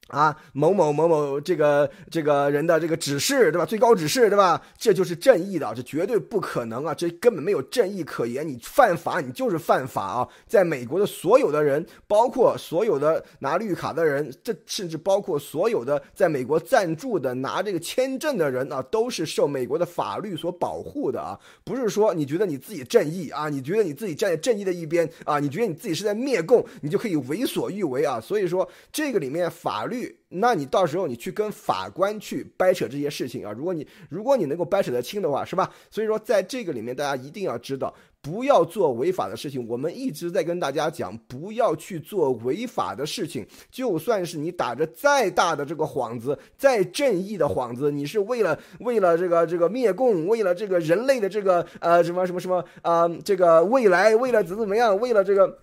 [0.10, 3.66] 啊，某某某某这个这个人的这个指示，对吧？
[3.66, 4.62] 最高指示，对吧？
[4.78, 6.94] 这就是正义的，这绝对不可能啊！
[6.96, 10.28] 这根本没有正义可言，你犯法，你就是犯法啊！
[10.48, 21.40] 在美国的所有的人，包括所有的拿绿卡的人，这甚至包括所有的在美国暂住的拿这个签证的人啊，都是受美国的法律所保护的啊！
[21.64, 28.20] 不是说你觉得你自己正义啊，你觉得你自己站在正义的一边啊，你觉得你自己是在灭共，你就可以为所欲为啊！
[28.20, 29.99] 所以说，这个里面法律。
[30.30, 35.72] 那你到时候你去跟法官去掰扯这些事情啊，如果你如果你能够掰扯得清的话，是吧？
[35.90, 39.68] 所以说在这个里面，大家一定要知道，不要做违法的事情。
[39.68, 43.46] 我们一直在跟大家讲，不要去做违法的事情。
[43.72, 55.60] 就算是你打着再大的这个幌子，再正义的幌子，你是为了为了这个这个灭共，为了这个人类的这个呃什么什么什么啊这个未来，为了怎么怎么样，为了这个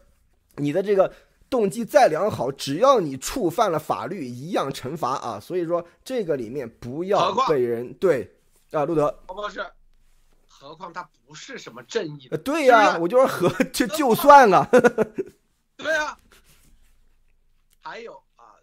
[0.56, 1.12] 你的这个。
[1.48, 5.38] 动机再良好，只要你触犯了法律，一样惩罚啊！
[5.40, 8.36] 所以说这个里面不要被人对
[8.72, 9.64] 啊，路德，何况是，
[10.48, 14.68] 何况他不是什么正义的，对呀，我就说和 就就算了，
[15.78, 16.18] 对啊，
[17.80, 18.58] 还有啊，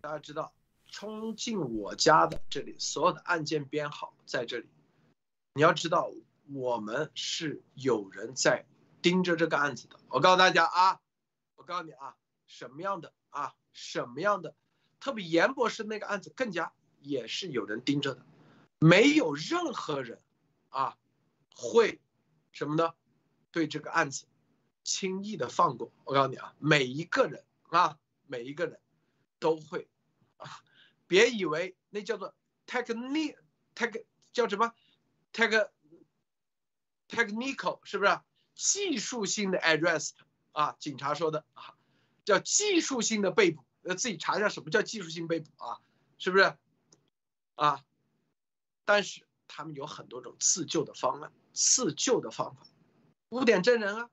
[0.00, 0.52] 大家知道
[0.90, 4.66] 冲进我家的这里，所有的案件编号在这里，
[5.54, 6.10] 你要知道
[6.52, 8.66] 我们是有人在
[9.00, 10.98] 盯着这个案子的，我告诉大家啊。
[11.68, 14.54] 告诉你啊，什么样的啊，什么样的，
[15.00, 18.24] 特别严博士那个案子更加也是有人盯着的，
[18.78, 20.18] 没有任何人
[20.70, 20.96] 啊
[21.54, 22.00] 会
[22.52, 22.94] 什么呢？
[23.50, 24.26] 对这个案子
[24.82, 25.92] 轻易的放过。
[26.04, 28.80] 我告诉你啊，每一个人啊，每一个人
[29.38, 29.86] 都会
[30.38, 30.48] 啊，
[31.06, 32.34] 别以为那叫做
[32.66, 34.72] technical，tech 叫什么
[35.34, 35.68] ，tech
[37.10, 38.20] technical 是不是
[38.54, 40.12] 技术性的 arrest？
[40.58, 41.76] 啊，警察说的啊，
[42.24, 45.78] 叫技术性的被捕，呃，自己查一下什么叫技术性被捕啊，
[46.18, 46.58] 是不是？
[47.54, 47.84] 啊，
[48.84, 52.66] 但是他们有很多种自救的方案，自救的方法，
[53.28, 54.10] 污点证人啊，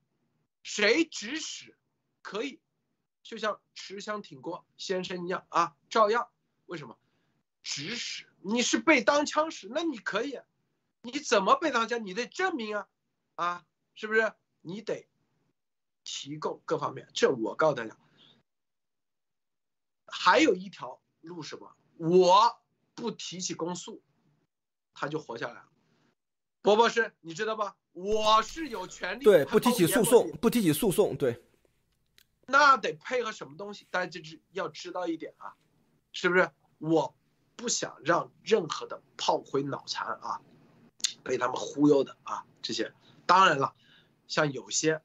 [0.62, 1.76] 谁指使
[2.22, 2.60] 可以，
[3.24, 6.30] 就像持枪挺过先生一样啊，照样。
[6.68, 6.96] 为什么？
[7.64, 10.40] 指使你是被当枪使，那你可以，
[11.02, 12.06] 你怎么被当枪？
[12.06, 12.88] 你得证明啊，
[13.34, 13.66] 啊，
[13.96, 14.32] 是不是？
[14.62, 15.08] 你得。
[16.06, 17.98] 提供各方面，这我告诉大家，
[20.06, 21.76] 还有一条路什么？
[21.98, 22.58] 我
[22.94, 24.02] 不提起公诉，
[24.94, 25.68] 他就活下来了。
[26.62, 27.76] 博博士，你知道吧？
[27.92, 31.44] 我是有权利对不提起诉讼，不提起诉讼，对。
[32.48, 33.88] 那得配合什么东西？
[33.90, 35.56] 大家就是要知道一点啊，
[36.12, 36.52] 是不是？
[36.78, 37.16] 我
[37.56, 40.42] 不想让任何的炮灰脑残啊，
[41.24, 42.94] 被他们忽悠的啊，这些。
[43.26, 43.76] 当然了，
[44.28, 45.02] 像有些，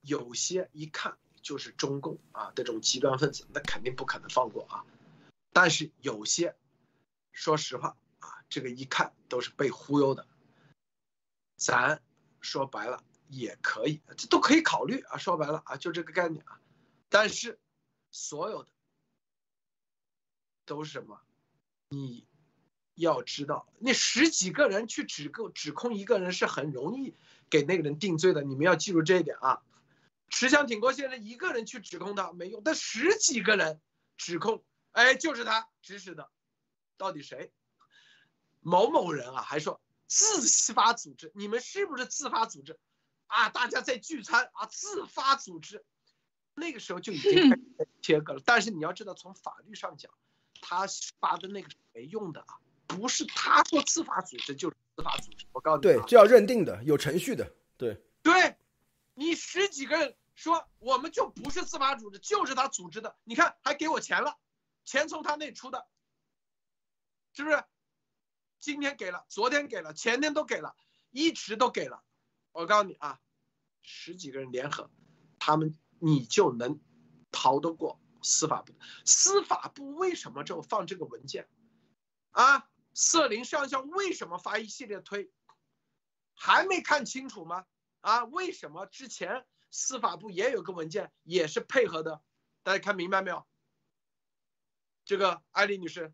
[0.00, 4.84] 有些一看就是中共啊这种极端分子，那肯定不可能放过啊。
[5.52, 6.56] 但是有些，
[7.32, 10.26] 说实话啊，这个一看都是被忽悠的。
[11.56, 12.02] 咱
[12.40, 13.02] 说白了。
[13.30, 15.18] 也可以，这都可以考虑啊。
[15.18, 16.58] 说白了啊，就这个概念啊。
[17.10, 17.58] 但是，
[18.10, 18.70] 所有的
[20.64, 21.20] 都是什么？
[21.90, 22.26] 你
[22.94, 27.14] 要知道，那十几个人去指控指控一个人是很容易
[27.50, 28.42] 给那个人定罪的。
[28.42, 29.60] 你们要记住这一点啊。
[30.28, 33.80] 持枪挺过线人一个人去指控他没用，但十几个人
[34.16, 36.30] 指控，哎，就是他指使的，
[36.96, 37.52] 到底谁？
[38.60, 42.78] 某某人啊，还说自发组织，你们是不是自发组织？
[43.26, 45.84] 啊，大家在聚餐啊，自发组织，
[46.54, 48.42] 那个时候就已经开始 切割了。
[48.44, 50.10] 但是你要知道，从法律上讲，
[50.60, 50.86] 他
[51.20, 55.46] 发的那个是没用的啊，不是他说自发组织就是自发组织。
[55.52, 57.54] 我告诉你，对，这要认定的，有程序的。
[57.76, 58.02] 对，
[59.18, 64.38] 你十几个人说我们就不是自发组织，就是他组织的，你看还给我钱了，
[64.84, 65.88] 钱从他那出的，
[67.32, 67.64] 是不是？
[68.60, 70.76] 今天给了，昨天给了，前天都给了，
[71.10, 72.04] 一直都给了。
[72.52, 73.20] 我告诉你啊，
[73.82, 74.88] 十几个人联合，
[75.40, 76.80] 他们你就能
[77.32, 78.72] 逃得过司法部。
[79.04, 81.48] 司法部为什么就放这个文件？
[82.30, 85.32] 啊，色林上校为什么发一系列推？
[86.34, 87.66] 还没看清楚吗？
[88.00, 92.22] 啊，为什么之前司法部也有个文件，也是配合的？
[92.62, 93.44] 大家看明白没有？
[95.04, 96.12] 这个艾丽女士。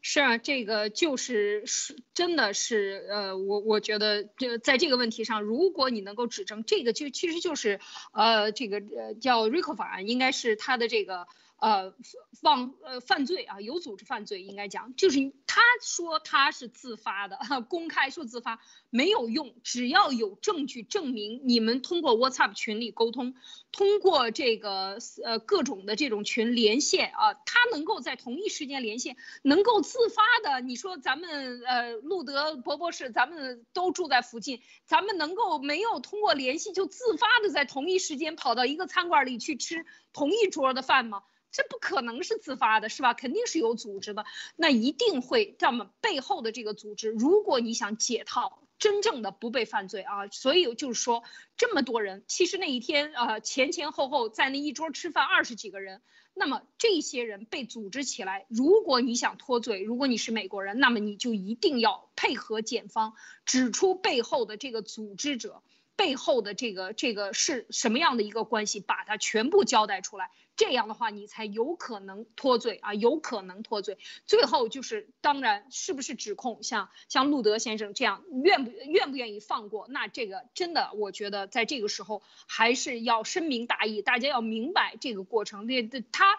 [0.00, 7.80] 是啊，这个就是是，真的是，呃，我我觉得这在这个问题上，如果你能够指证这个，就其实就是，
[8.12, 11.26] 呃，这个呃叫 RICO 法案，应该是他的这个。
[11.62, 11.94] 呃，
[12.40, 17.38] 放呃犯罪啊，有组织犯罪，应该讲就是他说他是自发的，
[17.70, 18.58] 公开说自发
[18.90, 23.36] 没有用，只要有证据证明你们通过 WhatsApp 群里沟通，
[23.72, 41.22] 通过这个呃各种的这种群连线啊，他能够在同一时间连线，能够自发的，你说咱们呃路德博博士，咱们都住在附近，咱们能够没有通过联系就自发的在同一时间跑到一个餐馆里去吃同一桌的饭吗？
[41.50, 43.12] 这不可能是自发的，是吧？
[43.12, 44.24] 肯定是有组织的，
[44.56, 47.10] 那一定会这么背后的这个组织。
[47.10, 51.22] 如果你想解套，真正的不被犯罪啊，所以就是说，
[51.56, 56.02] 这么多人，其实那一天啊，前前后后在那一桌吃饭二十几个人，
[56.34, 63.14] 那么这些人被组织起来，如果你想脱罪，如果你是美国人，那么你就一定要配合检方，
[63.46, 65.62] 指出背后的这个组织者。
[65.94, 68.80] 背后的这个这个是什么样的一个关系？
[68.80, 73.98] 把它全部交代出来，这样的话你才有可能脱罪啊，有可能脱罪。
[74.26, 79.88] 最后就是，当然是不是指控像像路德先生这样，愿不愿不愿意放过？
[79.88, 85.66] 那这个真的，我觉得在这个时候还是要深明大义，大家要明白这个过程。
[85.66, 86.38] 这这他，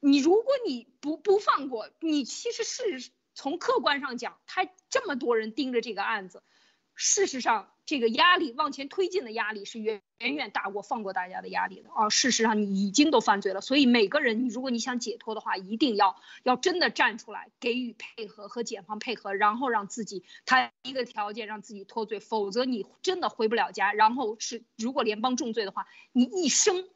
[0.00, 6.42] 你如果你不不放过，你其实是从客观上讲，他这么多人盯着这个案子。
[6.94, 12.08] 事实上，这个压力往前推进的压力是远远远大过放过大家的压力的啊！
[12.08, 23.92] 事实上，你已经都犯罪了，所以每个人，你如果你想解脱的话，一定要要真的站出来，给予配合和检方配合，然后让自己他一个条件让自己脱罪，否则你真的回不了家。
[23.92, 26.88] 然后是如果联邦重罪的话，你一生，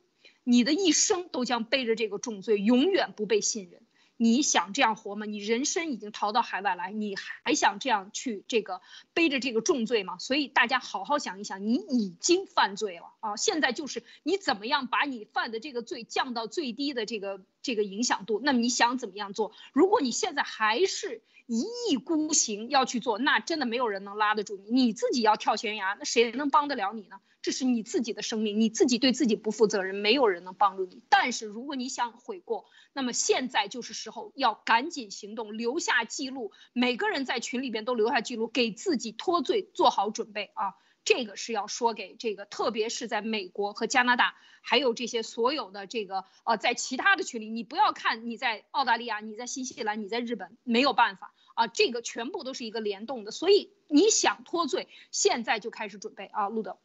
[0.43, 3.83] 你的一生都将背着这个重罪，永远不被信任。
[4.19, 5.27] 你想这样活吗？
[5.27, 8.81] 你人生已经逃到海外来，你还想这样去这个
[9.15, 10.19] 背着这个重罪吗？
[10.19, 13.37] 所以大家好好想一想，你已经犯罪了啊！
[13.37, 18.41] 现在就是你怎么样把你犯的这个罪降到最低的这个这个影响度？
[18.43, 19.53] 那么你想怎么样做？
[19.73, 24.71] 如果你现在还是一意孤行要去做，那真的没有人能拉得住你。
[24.71, 27.21] 你自己要跳悬崖，那谁能帮得了你呢？
[27.41, 31.03] 这是你自己的生命，你自己对自己不负责任，没有人能帮助你。
[31.09, 36.53] 但是如果你想悔过，那么现在就是时候要赶紧行动，留下记录。
[36.75, 40.75] 每个人在群里边都留下记录，给自己脱罪做好准备啊！
[41.05, 53.31] 这个是要说给这个，特别是在美国和加拿大，还有这些所有的这个呃，在其他的群里，你不要看你在澳大利亚、你在新西兰、你在日本没有办法啊，这个全部都是一个联动的。
[53.31, 56.79] 所以你想脱罪，现在就开始准备啊，路德。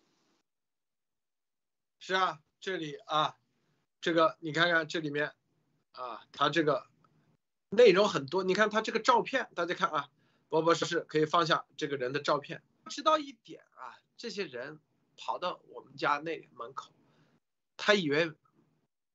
[2.00, 3.36] 是啊，这里啊，
[4.00, 5.34] 这个你看看这里面，
[5.92, 6.88] 啊，他这个
[7.70, 8.44] 内容很多。
[8.44, 10.10] 你看他这个照片，大家看啊，
[10.48, 12.64] 波波是可以放下这个人的照片。
[12.90, 14.80] 知道一点啊，这些人
[15.18, 16.94] 跑到我们家那门口，
[17.76, 18.32] 他以为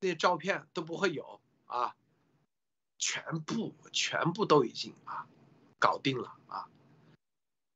[0.00, 1.96] 那些照片都不会有啊，
[2.98, 5.26] 全部全部都已经啊
[5.78, 6.68] 搞定了啊。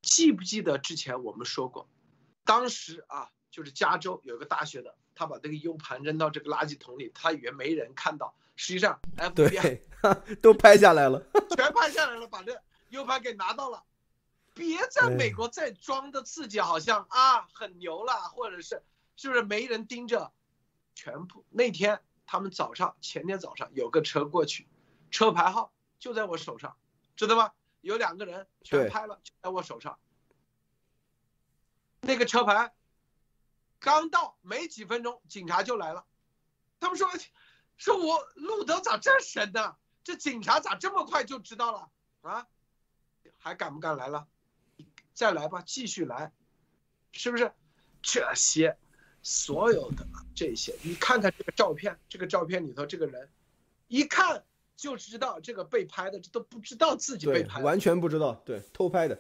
[0.03, 1.89] 记不记得之前我们说过，
[2.45, 9.81] 当时啊，就是加州有个大学的，他把这个 U 盘扔到这个垃圾桶里，他以为没人看到，实际上 FBI
[10.43, 11.19] 都拍下来了，
[11.57, 13.83] 全拍下来了，把这 U 盘给拿到了。
[14.55, 18.83] 别在美国再装的自己好像啊很牛了，或者是
[19.17, 20.33] 是不是没人盯着？
[20.95, 24.69] 全部那天他们早上前天早上有个车过去，
[25.11, 26.77] 车牌号就在我手上，
[27.17, 27.53] 知道吗？
[27.81, 29.99] 有两个人全拍了，就在我手上。
[32.03, 32.75] 那个车牌
[33.81, 36.05] 刚到没几分钟，警察就来了。
[36.79, 37.09] 他们说
[37.77, 39.77] 说我路德咋这神呢？
[40.05, 41.91] 这警察咋这么快就知道了
[42.21, 42.47] 啊？
[43.39, 44.29] 还敢不敢来了？
[45.15, 46.33] 再来吧，继续来，
[47.13, 47.51] 是不是？
[48.05, 48.77] 这些
[49.23, 50.05] 所有的
[50.35, 53.29] 这些，你看看这个照片，这个照片里头这个人，
[53.87, 54.43] 一看
[54.75, 59.17] 就知道这个被拍的，这都不知道自己被拍，完全不知道，对，偷拍的，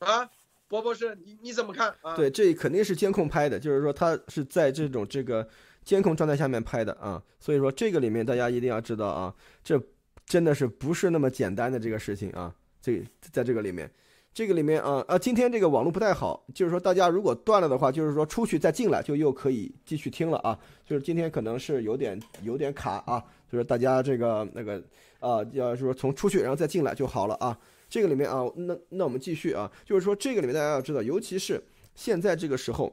[0.00, 0.28] 啊，
[0.66, 1.94] 博博士，你你怎么看？
[2.02, 2.16] 啊？
[2.16, 5.48] 对，这肯定是监控拍的，就是说他是在这种这个
[5.84, 9.32] 监控状态下面拍的啊，所以说这个里面大家一定要知道啊，
[9.62, 9.80] 这
[10.26, 13.88] 真的是不是那么简单的这个事情啊，这在这个里面。
[14.34, 20.58] 这个里面啊啊，今天这个网络不太好，就是说大家如果断了的话，就是说出去再进来就又可以继续听了啊。
[20.84, 24.82] 就是今天可能是有点有点卡啊，就是大家这个那个
[25.20, 27.56] 啊，要是说从出去然后再进来就好了啊。
[27.88, 31.62] 这个里面啊，那那我们继续啊，就是说这个里面大家要知道，尤其是
[31.94, 32.92] 现在这个时候。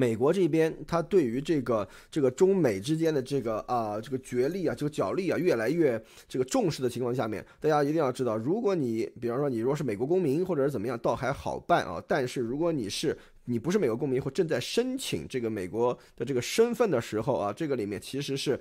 [0.00, 12.02] 美国这边，他对于这个这个中美之间的这个啊这个角力啊这个角力啊越来越这个重视的情况下面，大家一定要知道，如果你比方说你如果是美国公民或者是怎么样，倒还好办啊。
[12.08, 18.58] 但是如果你是你不是美国公民或正在申请这个美国的这个身份的时候啊，这个里面其实是。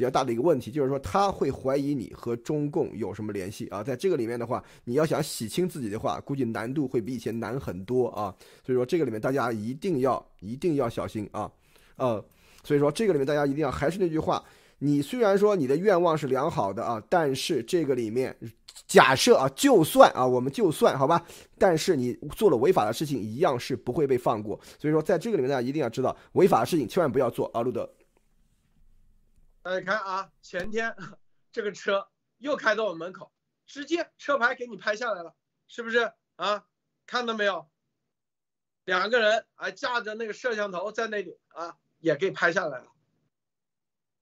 [0.00, 3.82] 比较大的一个问题就是说，他会怀疑你和中共有什么联系啊？
[3.82, 8.34] 在这个里面的话，你要想洗清自己的话，估计难度会比以前难很多啊。
[8.64, 11.52] 所以说，这个里面大家一定要一定要小心啊，
[11.96, 12.24] 呃，
[12.64, 14.42] 所以说这个里面大家一定要还是那句话，
[14.78, 18.34] 你虽然说你的愿望是良好的啊，但是这个里面
[18.86, 21.22] 假设啊，就算啊，我们就算好吧，
[21.58, 24.58] 但是你做了违法的事情，一样是不会被放过。
[24.78, 27.86] 所以说，在这个里面大家一定要知道，违法的事情千万不要做啊，路德。
[29.62, 30.96] 大家看啊，前天
[31.52, 33.30] 这个车又开到我门口，
[33.66, 35.36] 直接车牌给你拍下来了，
[35.68, 36.66] 是不是啊？
[37.06, 37.70] 看到没有？
[38.84, 42.90] 两个人啊，架着那个摄像头在那里啊，也给拍下来了。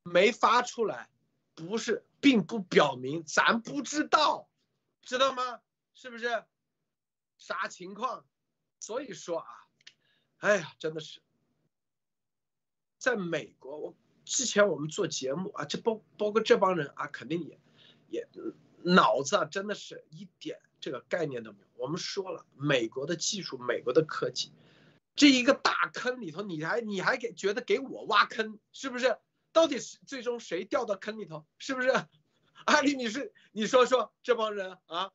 [0.03, 1.09] 没发出来，
[1.55, 4.49] 不是，并不表明咱不知道，
[5.03, 5.61] 知道吗？
[5.95, 6.45] 是不是？
[7.37, 8.27] 啥情况？
[8.81, 9.47] 所以说啊，
[10.39, 11.23] 哎呀，真的是，
[12.99, 13.95] 在美国我。
[14.29, 17.59] 之前我们做节目啊，这包包括这帮人啊，肯定也
[18.11, 18.29] 也
[18.83, 21.69] 脑子啊，真的是一点这个概念都没有。
[21.83, 24.53] 我们说了，美国的技术，美国的科技，
[25.17, 29.17] 这一个大坑里头，你还你还给觉得给我挖坑，是不是？
[29.51, 31.89] 到底是最终谁掉到坑里头，是不是？
[32.67, 35.11] 阿里，你是你说说这帮人啊。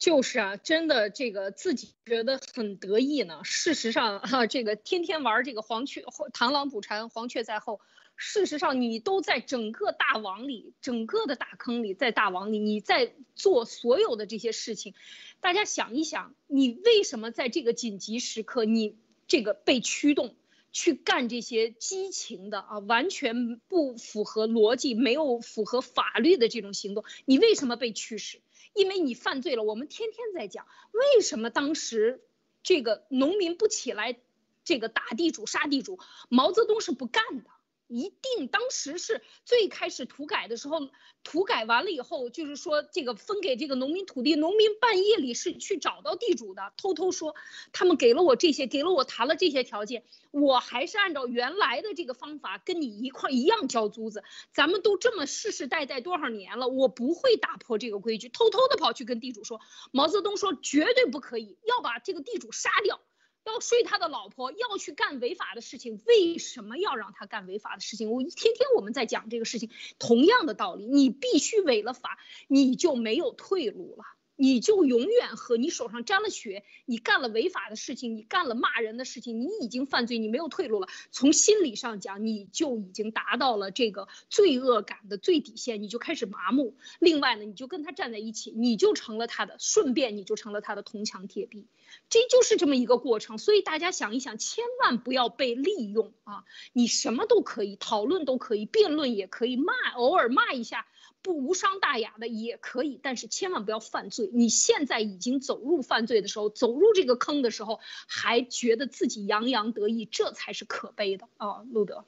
[0.00, 3.42] 就是啊，真的这个自己觉得很得意呢。
[3.44, 6.00] 事实上，哈，这个天天玩这个黄雀，
[6.32, 7.80] 螳螂捕蝉，黄雀在后。
[8.16, 14.94] 事实上，你都在整个大网里，整个的大坑里，在大网里，你在做所有的这些事情。
[15.40, 18.96] 大家想一想，你为什么在这个紧急时刻，你
[19.26, 20.34] 这个被驱动
[20.72, 27.04] 去干这些激情的啊，完全不符合逻辑、没有符合法律的这种行动？
[27.26, 28.40] 你为什么被驱使？
[28.74, 32.22] 因为你犯罪了，我们天天在讲，为什么当时
[32.62, 34.18] 这个农民不起来，
[34.64, 35.98] 这个打地主、杀地主，
[36.28, 37.50] 毛泽东是不干的。
[37.90, 40.78] 一定当时是最开始土改的时候，
[41.24, 47.34] 土改完了以后，就是说这个分给这个农民土地，农民半夜里是去找到地主的，偷偷说
[47.72, 54.22] 他们给了我这些，给了我谈了这些条件，我还是按照原来的这个方法跟你一块一样交租子，
[54.52, 59.60] 咱们都这么世世代代多少年了，我不会打破这个规矩，偷偷的跑去跟地主说，
[59.90, 63.00] 毛泽东说绝对不可以，要把这个地主杀掉。
[63.44, 68.10] 要睡他的老婆，要去干违法的事情，为什么要让他干违法的事情？
[68.10, 72.18] 我一天天我们在讲这个事情，同样的道理，你必须违了法，
[72.48, 74.04] 你就没有退路了。
[74.40, 80.88] 你就永远和你手上沾了血，你干了违法的事情，你干了骂人的事情，你已经犯罪，你没有退路了。
[81.10, 86.74] 从心理上讲，你就已经达到了这个罪恶感的最底线，你就开始麻木。
[87.00, 91.66] 另外呢，你就跟他站在一起，你就成了他的，顺便你就成了他的铜墙铁壁，
[92.08, 93.36] 这就是这么一个过程。
[93.36, 96.44] 所以大家想一想，千万不要被利用啊！
[96.72, 100.86] 你什么都可以讨论，都可以辩论，也可以骂，偶尔骂一下。
[101.22, 104.30] 不无伤大雅的也可以，但是千万不要犯罪。
[104.32, 111.62] 你现在已经走入犯罪的时候，走入这个坑的时候，还觉得自己洋洋得意，这才是可悲的啊！
[111.70, 112.04] 路德，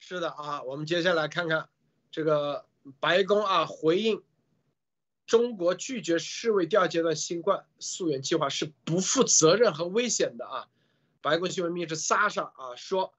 [0.00, 1.68] 是的啊，我们接下来看看
[2.10, 2.66] 这个
[3.00, 4.22] 白宫啊回应
[5.24, 10.68] 中国拒绝世卫第二阶段新冠溯源计划是不负责任和危险的啊。
[11.22, 13.14] 白宫新闻秘书莎莎啊说。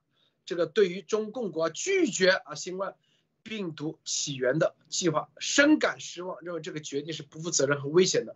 [0.45, 2.95] 这个对于中共国拒绝啊新冠
[3.43, 8.35] 病毒起源的计划深感失望，认为这个决定是不负责任和危险的。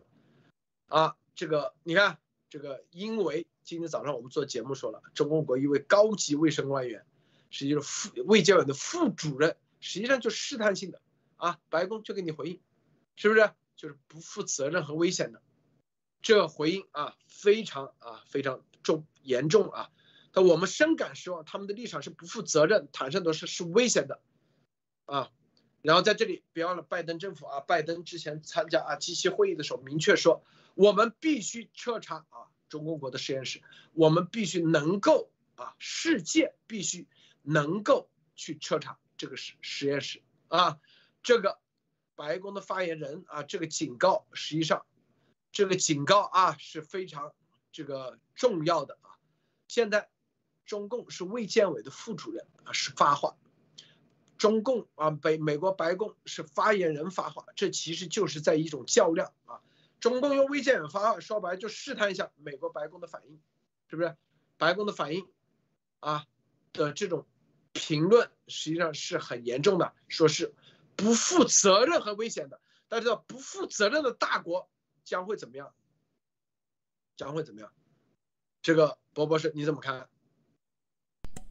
[0.88, 7.06] 啊，这个你看，这个因为今天早上我们做节目说了，中共国一位高级卫生官员，
[7.50, 11.02] 实际上副卫健委的副主任，实际上就试探性的
[11.36, 12.60] 啊，白宫就给你回应，
[13.16, 13.52] 是不是？
[13.76, 15.40] 就是不负责任和危险的，
[16.24, 19.92] 这回应啊非常啊非常重严重啊。
[20.42, 24.20] 我们深感失望，他们的立场是不负责任，坦率的是是危险的，
[25.06, 25.32] 啊，
[25.82, 30.44] 然后在这里别忘了拜登政府啊，拜登之前参加啊 G 七会议的时候明确说，
[30.76, 33.62] 我们必须彻查啊中共国的实验室，
[33.94, 37.08] 我们必须能够啊世界必须
[37.42, 40.80] 能够去彻查这个实实验室啊，
[41.24, 41.58] 这个
[42.16, 44.86] 白宫的发言人啊这个警告实际上
[45.52, 47.34] 这个警告啊是非常
[47.72, 49.16] 这个重要的啊，
[49.70, 50.10] 现在。
[50.68, 53.38] 中共是卫健委的副主任啊，是发话；
[54.38, 59.62] 中共啊，北美国白宫是发言人发话，这其实就是在一种较量啊。
[60.00, 63.42] 中共用卫健委发话，说白就试探一下美国白宫的反应，
[63.90, 64.16] 是不是？
[64.58, 65.28] 白宫的反应
[66.00, 66.28] 啊
[66.74, 67.26] 的这种
[67.74, 70.54] 评论实际上是很严重的，说是
[70.96, 72.60] 不负责任和危险的。
[72.90, 74.70] 大家知道，不负责任的大国
[75.04, 75.74] 将会怎么样？
[77.16, 77.72] 将会怎么样？
[78.62, 80.10] 这个博博士你怎么看？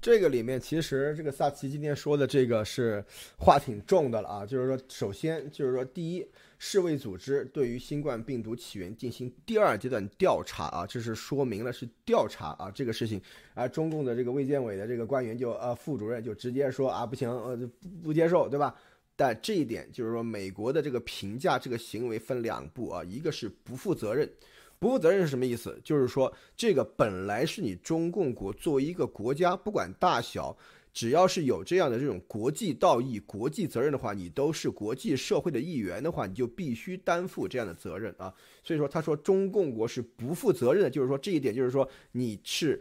[0.07, 3.05] 这个里面其实这个萨奇今天说的这个是
[3.41, 6.25] 话挺重的了啊，就是说，首先就是说，第一，
[6.61, 13.21] 世卫组织对于新冠病毒起源进行第二阶段调查啊，这是说明了是调查啊这个事情，
[13.53, 18.73] 而中共的这个卫健委的这个官员就呃副主任就直接说啊不行呃不不接受对吧？
[19.17, 24.31] 但这一点就是说美国的这个评价这个行为分两步啊，一个是不负责任。
[24.79, 25.79] 不负责任是什么意思？
[25.83, 30.57] 就是说，这个本来是你中共国作为一个国家，不管大小，
[30.93, 38.33] 只要是有这样的这种国际道义、国际责任的话，你都是国际社会的一员的话，你就必须担负这样的责任啊。
[38.63, 42.81] 所以说，他说中共国是不负责任的，就是说这一点，就是说你是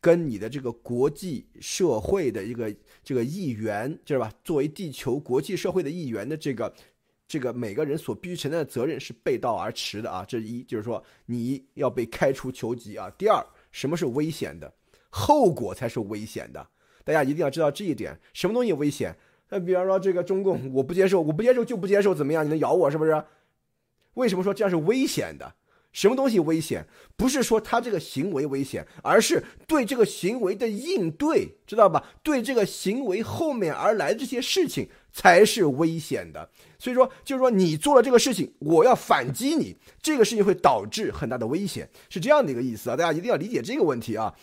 [0.00, 4.32] 跟你的这个国际社会的一个这个一员，知道吧？
[4.44, 6.74] 作为地球国际社会的一员的这个。
[7.26, 10.24] 这个每个人所必须承担的责任是背道而驰的啊！
[10.26, 13.10] 这是一就是说你要被开除球籍啊。
[13.16, 14.72] 第二，什么是危险的？
[15.08, 16.66] 后果才是危险的。
[17.04, 18.18] 大家一定要知道这一点。
[18.32, 19.16] 什么东西危险？
[19.48, 22.44] 那比方说这个中共，我不接受，我不接受就不接受，怎么样？
[22.44, 23.24] 你能咬我是不是？
[24.14, 25.54] 为什么说这样是危险的？
[25.94, 26.86] 什么东西危险？
[27.16, 32.04] 不是说他这个行为危险，而是对这个行为的应对，知道吧？
[32.24, 36.50] 对这个行为后面而来的这些事情才是危险的。
[36.80, 42.96] 所以说，就是说你做了这个事情，我要反击你，这个事情会导致很大的危险，是这样的一个意思啊！
[42.96, 44.34] 大家一定要理解这个问题啊，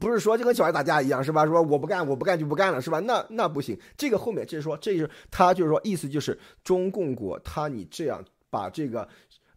[0.00, 1.44] 不是说就跟小孩打架一样，是吧？
[1.44, 2.98] 说我不干，我不干就不干了，是吧？
[3.00, 9.06] 那那不行，这个后面就是说，这就是他就是说意思就是中共国他你这样把这个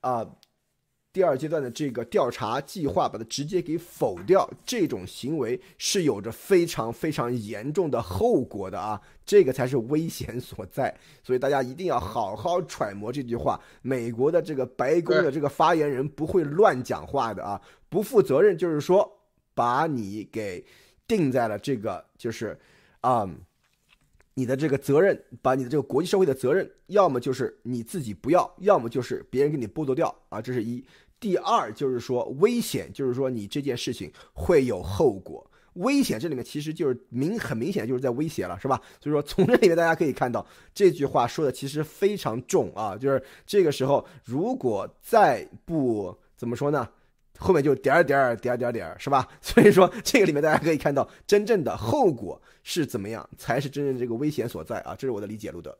[0.02, 0.28] 啊。
[1.16, 9.02] 第二阶段的这个调查计划，把它直接给否掉，这种行为是有着非常非常严重的后果的啊！
[9.26, 10.94] 这个才是危险所在，
[11.24, 13.58] 所以大家一定要好好揣摩这句话。
[13.82, 17.62] 美国的这个白宫的这个发言人不会乱讲话的啊！
[17.88, 19.10] 不负责任就是说
[19.54, 20.66] 把你给
[21.08, 22.60] 定在了这个，就是
[23.00, 23.26] 啊，
[24.34, 30.42] 你的这个责任，把你的这个国际社会的责任，要么就是你自己不要，要么就是别人给你剥夺掉啊！
[30.42, 30.86] 这是一。
[31.26, 35.44] 第二就是说危险，就是说你这件事情会有后果。
[35.74, 38.80] 危险这里面其实就是明很明显就是在威胁了，是吧？
[39.02, 46.88] 所以说从这里面大家可以看到这句话说的其实非常重啊，就是这个时候如果再不怎么说呢，
[47.40, 49.28] 后面就点儿点儿点儿点儿点儿，是吧？
[49.42, 55.76] 所以说这个里面大家可以看到真正的后果是怎么样，才是真正这个危险所在啊，这是我的理解，路德。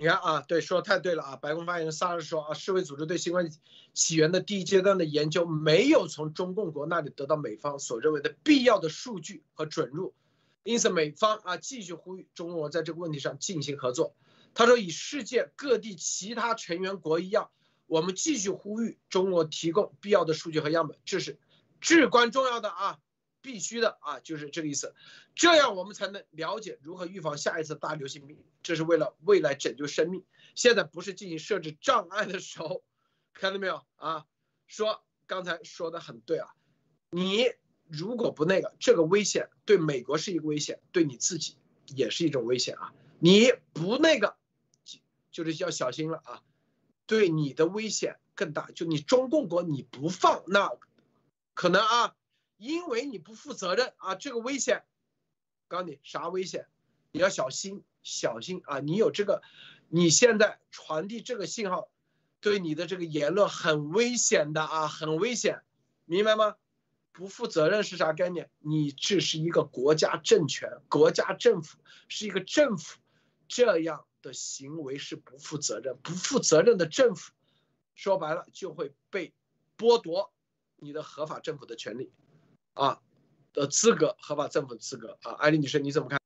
[0.00, 1.36] 你看啊，对，说的太对了啊！
[1.36, 3.50] 白宫发言人萨尔说啊，世卫组织对新冠
[3.92, 10.14] 起源的第一阶段的研究没有从中共国那里得到美方所认为的必要的数据和准入，
[10.62, 14.14] 因此美方啊继续呼吁中国在这个问题上进行合作。
[14.54, 17.50] 他说，与世界各地其他成员国一样，
[17.86, 21.38] 我们继续呼吁中国提供必要的数据和样本，这是
[21.82, 22.98] 至关重要的啊！
[23.42, 24.94] 必须的啊，就是这个意思，
[25.34, 28.38] 这样我们才能了解如何预防下一次大流行病。
[28.62, 30.24] 这是为了未来拯救生命。
[30.54, 32.84] 现在不是进行设置障碍的时候，
[33.32, 34.26] 看到没有啊？
[34.66, 36.54] 说刚才说的很对啊，
[37.10, 37.46] 你
[37.86, 42.92] 如果不那个，这个危险对美国是一个危险，对你自己也是一种危险啊。
[43.18, 44.36] 你不那个，
[45.30, 46.42] 就是要小心了啊，
[47.06, 48.70] 对你的危险更大。
[48.72, 50.70] 就你中共国你不放，那
[51.54, 52.14] 可能啊。
[52.60, 54.84] 因为你不负责任啊，这个危险，
[55.66, 56.66] 告诉你啥危险，
[57.10, 58.80] 你要小心小心啊！
[58.80, 59.42] 你有这个，
[59.88, 61.90] 你现在传递这个信号，
[62.38, 65.62] 对你的这个言论很危险的啊，很危险，
[66.04, 66.56] 明白吗？
[67.12, 68.50] 不负责任是啥概念？
[68.58, 72.98] 你这是一个国家政权，国家政府是一个政府，
[73.48, 77.32] 这样的行为是不负责任，不负责任的政府，
[77.94, 79.32] 说白了就会被
[79.78, 80.30] 剥夺
[80.76, 82.12] 你的合法政府的权利。
[82.74, 83.00] 啊
[83.52, 86.18] 的资格，合法政府资格啊，艾丽女士你怎么看？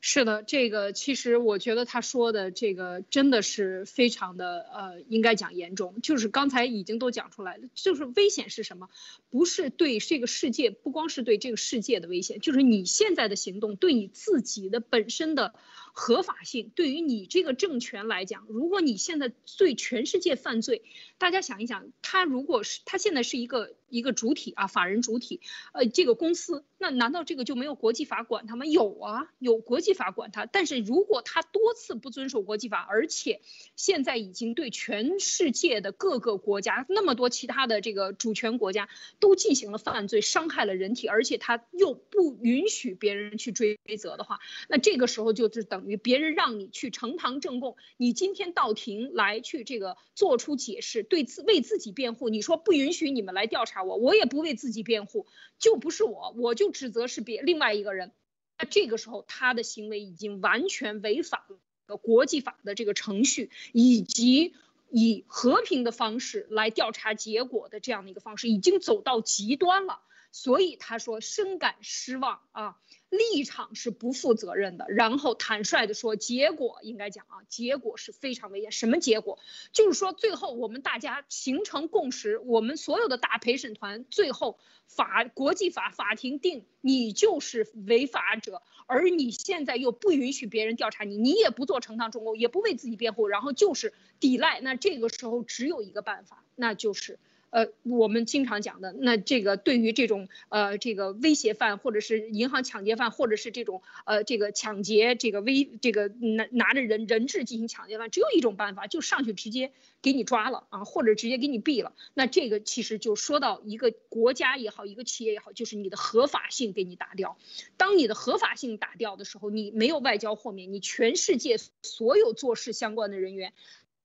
[0.00, 6.02] 是的，这个其实我觉得他说的这个真的是非常的呃，应该讲严重。
[6.02, 8.90] 就是刚才已经都讲出来了，就是危险是什么？
[9.30, 15.54] 不是对这个世界，不光是对这个世界的危险，就是你现在的行动对你自己的本身的。
[15.96, 20.82] 合法性对于你这个政权来讲，如果你现在对全世界犯罪，
[21.18, 25.40] 大家想一想，他如果是他现在是一个一个主体啊，法人主体，
[25.72, 28.66] 呃，这个公司，那难道这个就没有国际法管他吗？
[28.66, 30.44] 有啊，有国际法管他。
[30.44, 33.40] 但是如果他多次不遵守国际法，而且
[33.74, 45.86] 现在已经对全世界的各个国家那么多其他的这个主权国家都进行了犯罪，伤害了人体，而且他又不允许别人去追责的话，那这个时候就是等。
[45.86, 52.28] 于别人让你去呈堂证供，你今天到庭来去这个做出解释，对自为自己辩护。
[52.28, 55.26] 你说不允许你们来调查我，我也不为自己辩护，
[55.64, 58.12] 就不是我，我就指责是别另外一个人。
[58.58, 61.40] 那这个时候他的行为已经完全违反
[61.86, 64.54] 了国际法的这个程序，以及
[64.90, 70.00] 以和平的方式来调查结果的这样的一个方式，已经走到极端了。
[70.32, 72.76] 所以他说深感失望啊。
[73.16, 78.72] 立场是不负责任的，然后坦率的说，结果应该讲啊，结果是非常危险。
[78.72, 79.38] 什么结果？
[79.72, 94.60] 就是说最后我们大家形成共识，我们所有的大陪审团最后法国际法法庭定你就是违法者，而你现在又不允许别人调查你，你也不做呈堂证供，也不为自己辩护，然后就是抵赖。
[94.60, 97.18] 那这个时候只有一个办法，那就是。
[97.54, 109.70] 呃，我们经常讲的，那这个对于这种呃这个威胁犯，或者是银行抢劫犯，或者是这种呃这个抢劫这个威这个拿拿着人人质进行抢劫犯，只有一种办法，就上去直接
[110.02, 111.92] 给你抓了啊，或者直接给你毙了。
[112.12, 117.38] 那这个其实就说到一个国家也好，一个企业也好，就是你的合法性给你打掉。
[117.76, 123.52] 当你的合法性打掉的时候，你没有外交豁免，你全世界所有做事相关的人员。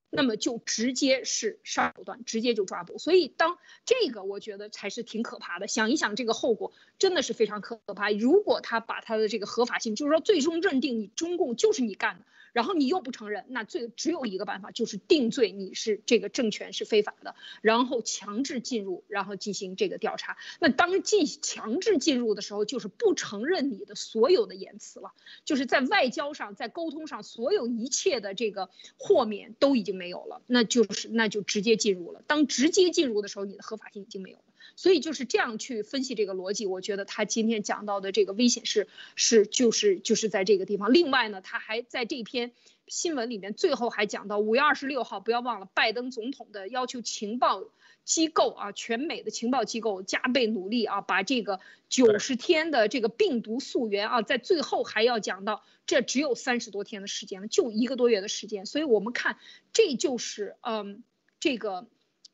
[0.09, 2.97] 那么就直接是杀手段，直接就抓捕。
[2.97, 5.67] 所以当这个，我觉得才是挺可怕的。
[5.67, 8.11] 想一想这个后果，真的是非常可怕。
[8.11, 12.25] 如果他把他的这个合法性，就是说最终认定你中共就是你干的。
[12.53, 20.37] 然后你又不承认，那最只有一个办法，就是定罪，你是这个政权是非法的，然后强制进入，然后进行这个调查。
[20.59, 25.13] 那当进强制进入的时候，就是不承认你的所有的言辞了，
[25.45, 32.23] 就是在外交上，在沟通上，所有一切的这个豁免都已经没有了，那就是那就直接进入了。
[32.27, 34.37] 当直接进入的时候，你的合法性已经没有。
[34.75, 40.93] 所以就是这样去分析这个逻辑，我觉得他今天讲到的这个危险是是就是就是在这个地方。
[40.93, 42.51] 另外呢，他还在这篇
[42.87, 47.63] 新闻里面最后还讲到五月二十六号，不要忘了拜登总统的要求，情报
[48.03, 51.59] 机构啊，全美的情报机构加倍努力啊，把这个
[51.89, 58.65] 九十天的这个病毒溯源啊，在最后还要讲到这只有三十多天的时间了，就一个多月的时间。
[58.65, 59.37] 所以我们看，
[59.73, 61.03] 这就是嗯
[61.39, 61.87] 这个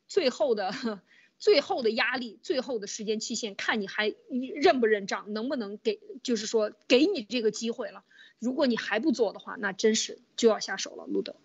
[0.08, 1.02] 最后的。
[1.38, 4.16] 最后的压力，最后的时间期限，看你还
[4.56, 8.04] 认不认账，能不能给，就是说给你这个机会了。
[8.40, 11.36] 如果你还不做的话，那真是就要下手了，路德。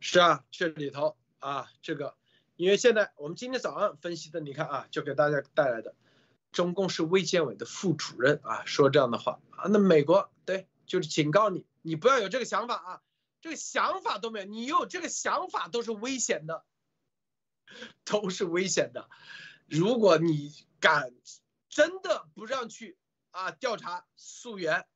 [0.00, 2.14] 是啊，这里头啊，这个，
[2.56, 5.94] 因为现在我们今天早上分析的，你看啊，就给大家带来的，
[6.52, 13.02] 中共是卫健委的副主任啊，说这样的话啊，那美国对就是警告你，你不要有这个想法啊，
[13.40, 16.64] 这个想法都没有，你有这个想法都是危险的，
[18.04, 19.08] 都是危险的。
[19.66, 21.12] 如果你敢
[21.68, 22.98] 真的不让去
[23.30, 24.86] 啊调查溯源，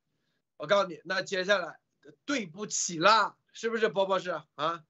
[0.57, 1.79] 我告诉你，那接下来
[2.25, 4.83] 对不起啦，是不是，波波是啊？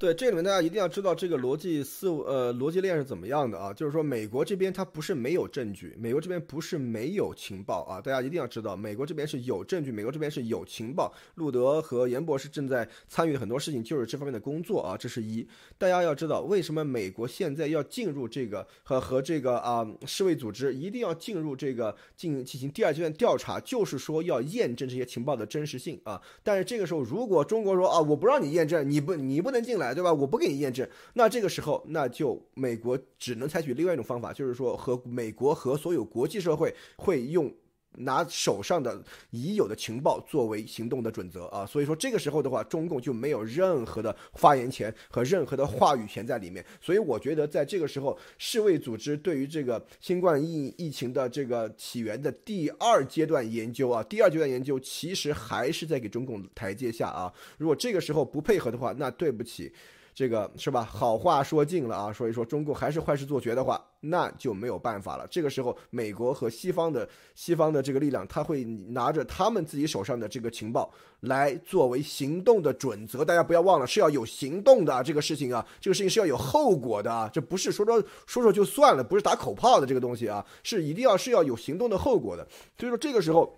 [0.00, 3.70] 对，这里面大家一定要知道这个逻辑思呃逻辑链是怎么样的啊？
[3.70, 8.00] 就是说，美国这边它不是没有证据，美国这边不是没有情报啊！
[8.00, 11.12] 大家一定要知道，美国这边是有证据，美国这边是有情报。
[11.34, 15.46] 路德和严博士正在参与很多事情，就是这方面的工作啊，这是一。
[15.76, 26.18] 大家要知道，为什么美国现在要进入这个和和这个啊世卫组织一定要进入这个进进行第二阶段调查，就是说要验证这些情报的真实性啊。
[26.42, 29.89] 但是这个时候，如果中国说啊，我不让你验证，你不你不能进来。
[29.94, 30.12] 对吧？
[30.12, 37.52] 我不给你验证，那这个时候，那就美国只能采取另外一种方法，就是说和美国和所有国际社会会用
[37.96, 41.66] 拿手上的已有的情报作为行动的准则啊。
[41.66, 46.64] 所以说这个时候的话，中共就没有任何的发言权和任何的话语权在里面。
[46.80, 57.32] 所以我觉得在这个时候，世卫组织对于这个新冠疫疫情的这个起源的第二阶段研究啊，第二阶段研究其实还是在给中共台阶下啊。
[57.58, 59.72] 如果这个时候不配合的话，那对不起。
[60.14, 60.82] 这个是吧？
[60.82, 65.26] 好话说尽了啊，所以说中共还是坏事做绝的话，那就没有办法了。
[65.30, 70.90] 这个时候，美国和西方的西方的这个力量，他会拿着他们自己手上的这个情报
[71.20, 73.24] 来作为行动的准则。
[73.24, 82.46] 大家不要忘了，是要有行动的啊这个事情啊，这个事情是要有后果的啊，这不是说说说说就算了，不是打口炮的这个东西啊，是一定要是要有行动的后果的。
[82.78, 83.56] 所以说这个时候。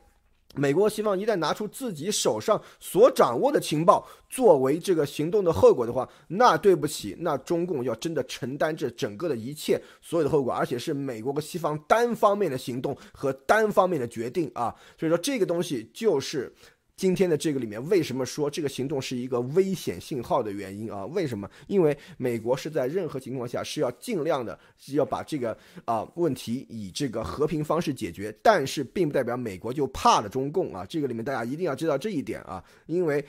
[0.55, 16.55] 美国西方一旦拿出自己手上所掌握的情报作为这个行动的后果的话，那对不起，那中共要真的承担这整个的一切所有的后果，而且是美国和西方单方面的行动和单方面的决定啊，所以说这个东西就是。
[17.03, 21.05] 今天的这个里面，为什么说这个行动是一个危险信号的原因啊？
[21.07, 21.51] 为什么？
[21.67, 30.87] 因为美国是在任何情况下是要尽量的，是要把这个啊问题以这个和平方式解决，但是并不代表美国就怕了中共啊。
[30.89, 33.25] 这个里面大家一定要知道这一点啊，因为。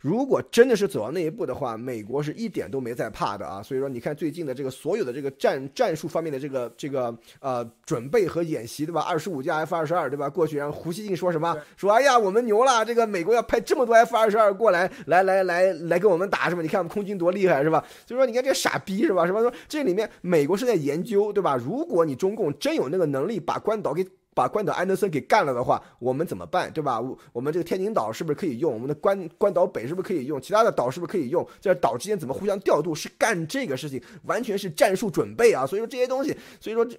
[0.00, 3.60] 如果真的是走到那一步的话，美国是一点都没在怕的啊！
[3.60, 9.00] 所以说，你看最近的这个所有的这个战战术方面的这个这个呃准备和演习，对吧？
[9.00, 10.30] 二十五架 F 二十二，对吧？
[10.30, 11.56] 过去然后胡锡进说什么？
[11.76, 12.84] 说哎呀，我们牛了！
[12.84, 16.62] 这个美国要派这么多 F 二十二过来，来来来来跟我们打，是吧？
[16.62, 17.84] 你看我们空军多厉害，是吧？
[18.06, 19.26] 所以说，你看这傻逼，是吧？
[19.26, 21.56] 什么说这里面美国是在研究，对吧？
[21.56, 24.06] 如果你中共真有那个能力把关岛给。
[24.38, 27.00] 把关岛安德森给干了的话，我们怎么办，对吧？
[27.00, 28.72] 我我们这个天津岛是不是可以用？
[28.72, 30.40] 我们的关关岛北是不是可以用？
[30.40, 31.44] 其他的岛是不是可以用？
[31.60, 32.94] 在岛之间怎么互相调度？
[32.94, 35.66] 是干这个事情，完全是战术准备啊！
[35.66, 36.96] 所以说这些东西，所以说这。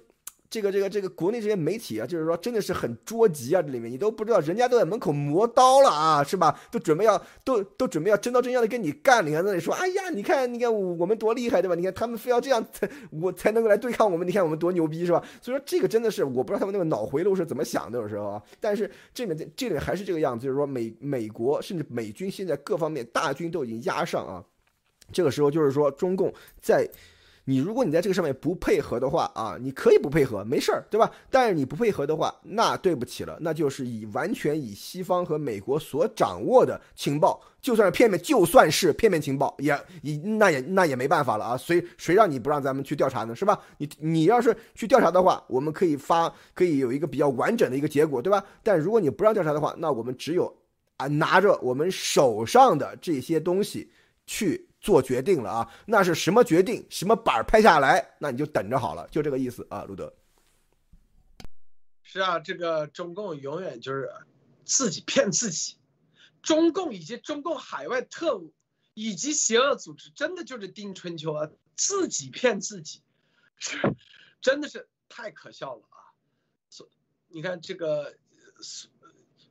[0.50, 3.62] 这个这个这个国内这些媒体啊，就是说真的是很捉急啊！
[3.62, 6.58] 这里面你都不知道，人家都在门口磨刀了啊，是吧？
[6.72, 9.24] 都准备要都都准备要真刀真枪的跟你干！
[9.24, 11.76] 你看那里说，哎呀，你看你看我们多厉害，对吧？
[11.76, 15.24] 你看他们非要这样才我才能够来对抗我们，你看我们多牛逼，是吧？
[15.40, 18.42] 所以说这个真的是我不知道他们那个脑回路是怎么想的，有时候啊。
[18.58, 24.44] 但是这里面这里还是这个样子，就是说美美国甚至美军现在各方面大军都已经压上啊，
[25.12, 26.90] 这个时候就是说中共在。
[27.50, 31.10] 你如果你在这个上面不配合的话啊，你可以不配合，没事儿，对吧？
[31.28, 41.56] 但是你不配合的话，那对不起了，那就是以完全以西方和美国所掌握的情报，就算是片面，就算是片面情报，也以那也那也没办法了啊。
[41.56, 43.34] 谁谁让你不让咱们去调查呢？
[43.34, 43.58] 是吧？
[43.78, 48.44] 你你要是去调查的话，我们可以发，可以有一个比较完整的一个结果，对吧？
[48.62, 50.56] 但如果你不让调查的话，那我们只有
[50.98, 53.90] 啊拿着我们手上的这些东西
[54.24, 54.69] 去。
[54.80, 56.86] 做决定了啊，那是什么决定？
[56.88, 58.14] 什么板儿拍下来？
[58.18, 60.12] 那你就等着好了，就这个意思啊，路德。
[62.02, 64.10] 是啊，这个中共永远就是
[64.64, 65.76] 自己骗自己，
[66.42, 68.52] 中共以及中共海外特务
[68.94, 73.02] 以及邪恶组织，真的就是丁春秋啊，自己骗自己，
[74.40, 76.10] 真的是太可笑了啊！
[76.68, 76.88] 所
[77.28, 78.16] 你看这个。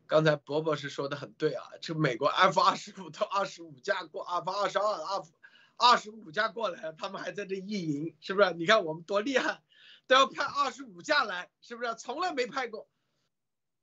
[0.10, 5.32] 刚才博博是说的很对啊，这美国 F 二十五到二十五架过，F 二十二、F
[5.78, 8.51] 二十五架过来，他们还在这意淫，是不是？
[8.55, 9.62] 你看我们多厉害，
[10.07, 11.93] 都要派二十五架来，是不是？
[11.93, 12.89] 从来没派过。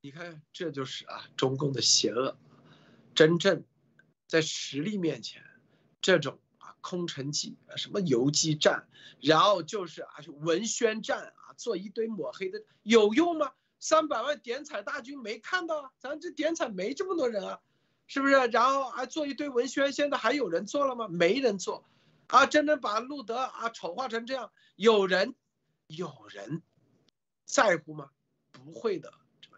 [0.00, 2.36] 你看，这就是啊，中共的邪恶。
[3.14, 3.64] 真正
[4.26, 5.44] 在实力面前，
[6.00, 8.88] 这种啊空城计啊、什么游击战，
[9.20, 13.52] 然后就是啊文宣战啊，做一堆抹黑的，有用吗？
[13.78, 17.60] 三百万点彩大军没看到啊，咱这点彩没这么多人啊，
[18.06, 18.34] 是不是？
[18.34, 21.08] 然后还做一堆文宣，现在还有人做了吗？
[21.08, 21.84] 没人做，
[22.28, 25.34] 啊，真正把路德啊丑化成这样，有人
[25.86, 26.62] 有人
[27.44, 28.10] 在乎吗？
[28.52, 29.12] 不会的，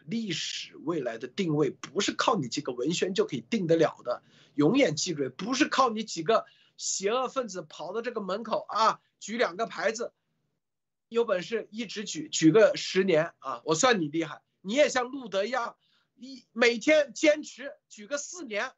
[0.04, 4.22] 历史未来的定位不是靠你几个文宣就可以定得了的。
[4.54, 6.44] 永远记住，不是靠你几个
[6.76, 10.12] 邪恶分子跑到这个门口啊，举两个牌子，
[11.08, 14.42] 有本事一直举举个十年啊，我算你厉害。
[14.60, 15.76] 你也像路德一样，
[16.16, 18.72] 一每天坚持举个四年，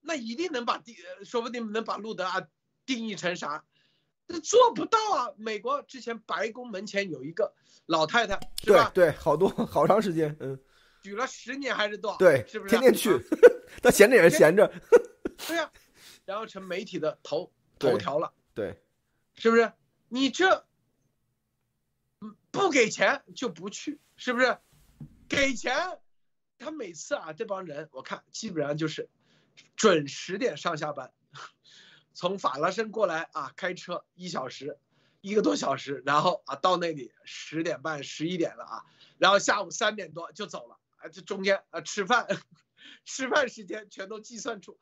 [0.00, 2.46] 那一定能把定，说不定能把路德啊
[2.84, 3.64] 定义成啥？
[4.28, 5.30] 那做不到啊！
[5.36, 7.54] 美国之前白宫门前有一个
[7.86, 8.90] 老太太，是吧？
[8.92, 10.58] 对对，好多好长时间，嗯，
[11.00, 12.16] 举了十年还是多少？
[12.16, 12.70] 对，是不是？
[12.70, 13.16] 天天去，
[13.80, 14.66] 他闲着也是闲着。
[15.46, 15.70] 对呀，
[16.24, 18.32] 然后成媒体的头头条了。
[18.52, 18.82] 对，
[19.36, 19.72] 是不是？
[20.08, 20.66] 你这
[22.56, 24.58] 不给钱就不去，是不是？
[25.28, 26.00] 给钱，
[26.58, 29.10] 他每次啊，这帮人我看基本上就是
[29.76, 31.12] 准十点上下班。
[32.14, 34.78] 从法拉盛过来啊，开车一小时，
[35.20, 38.84] 一个多小时，然后啊到那里十点半十一点了啊，
[39.18, 42.26] 然后下午三点多就走了啊，这中间啊吃饭，
[43.04, 44.78] 吃饭时间全都计算出，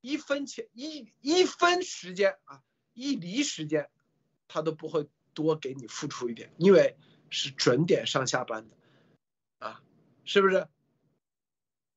[0.00, 3.90] 一分钱一一分时间啊，一厘时间，
[4.46, 6.96] 他都不会多给你付出一点，因为
[7.30, 8.76] 是准点上下班的，
[9.58, 9.82] 啊，
[10.24, 10.68] 是不是？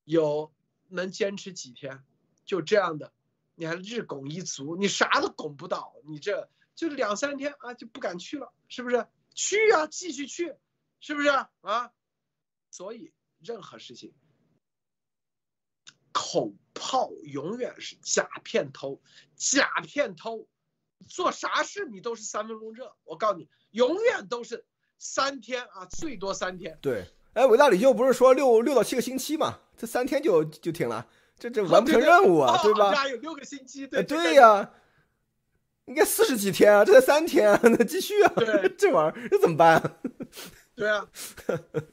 [0.04, 0.54] 有
[0.90, 2.04] 能坚持几天，
[2.46, 3.14] 就这样的。
[3.56, 9.08] 你还日拱一卒，你啥都拱不到，你这就两三天啊就不敢去了，是不是？
[9.36, 10.56] 去啊，继续去，
[11.00, 11.30] 是不是
[11.62, 11.94] 啊？
[12.72, 14.14] 所以任何事情，
[16.12, 19.02] 口炮永远是假片头，
[19.36, 20.48] 假片头，
[21.08, 24.66] 做啥事你都是三分钟热，我告诉你，永远都是
[24.98, 26.78] 三天啊，最多三天。
[26.82, 29.60] 对，哎，伟大领袖不是说六六到七个星期嘛？
[29.78, 31.08] 这三天就就停了。
[31.38, 33.08] 这这完不成任务啊，对吧？
[33.08, 34.72] 有六个星期，对对呀，
[35.86, 40.00] 应该四十几天啊，这才三天啊，那继续啊，对，这玩意儿这怎么办？
[40.76, 41.06] 对啊，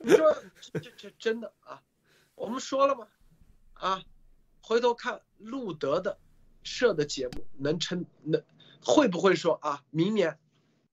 [0.00, 0.36] 你说
[0.74, 1.82] 这这真的啊？
[2.34, 3.08] 我们说了吗，
[3.74, 4.02] 啊，
[4.62, 6.18] 回头看路德的
[6.62, 8.40] 设的节目能撑，能
[8.84, 9.84] 会不会说啊？
[9.90, 10.38] 明年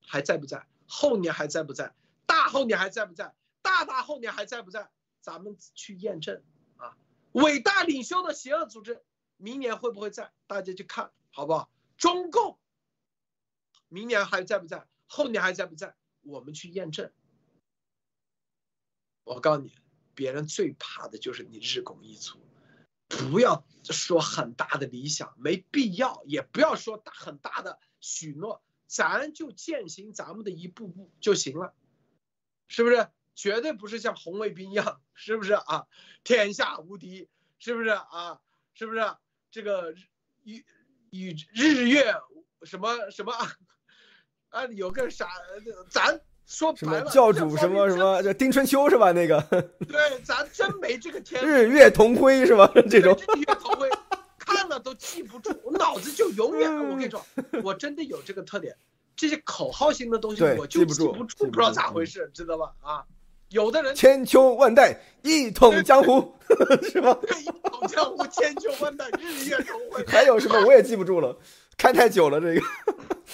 [0.06, 0.68] 还在不在？
[0.88, 1.94] 后年还在不在？
[2.26, 3.34] 大后年还在不在？
[3.62, 4.90] 大大后年还在不在？
[5.22, 6.44] 咱们去验证
[6.78, 6.98] 啊。
[7.32, 9.04] 伟大领袖的邪恶组织，
[9.38, 10.32] 明年会不会在？
[10.48, 11.70] 大家去看好不好？
[11.98, 12.58] 中共
[13.88, 14.88] 明年还在不在？
[15.08, 15.96] 后年还在不在？
[16.22, 17.12] 我们去验证。
[19.24, 19.76] 我告诉你，
[20.16, 22.40] 别人最怕的就是你日拱一卒。
[23.08, 31.74] 不要说很大的理想，没必要，也不要说大很大的许诺，咱就践行咱们的一步步就行了，
[32.68, 33.08] 是不是？
[33.36, 35.86] 绝对不是像红卫兵一样，是不是啊？
[36.24, 37.30] 天下无敌，
[37.60, 38.42] 是不是啊？
[38.74, 39.16] 是不是
[39.52, 39.94] 这个
[40.44, 40.66] 与
[41.12, 42.16] 与日月
[42.64, 43.52] 什么什么啊？
[44.50, 45.30] 啊有个啥？
[45.92, 48.24] 咱说白了，教主什么什么？
[48.24, 49.12] 叫丁春秋是吧？
[49.12, 49.40] 那个
[49.86, 51.46] 对，咱真没这个天。
[51.46, 52.72] 日月同辉是吧？
[52.90, 53.90] 这种日月同辉，
[54.40, 56.74] 看了都记不住，我脑子就永远。
[56.74, 57.24] 我跟你说，
[57.62, 58.76] 我真的有这个特点，
[59.16, 62.72] 这些口号型的东西我就记不住，不知道咋回事，知道吧？
[62.82, 63.04] 啊。
[63.50, 66.36] 有的人千秋万代一统江湖，
[66.92, 67.18] 是吧？
[67.40, 70.06] 一统江湖，千秋万代，日月同辉。
[70.06, 71.38] 还有什么我也记不住了，
[71.78, 72.62] 看太久了这个。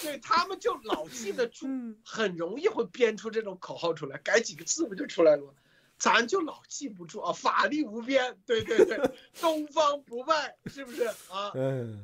[0.02, 1.66] 对他们就老记得住，
[2.04, 5.48] 很容易会编出这种口号出来，改几个字不就出来了吗？
[5.96, 8.98] 咱就老记不住啊，法力无边，对对对，
[9.40, 11.52] 东方不败，是不是啊？
[11.54, 12.02] 嗯。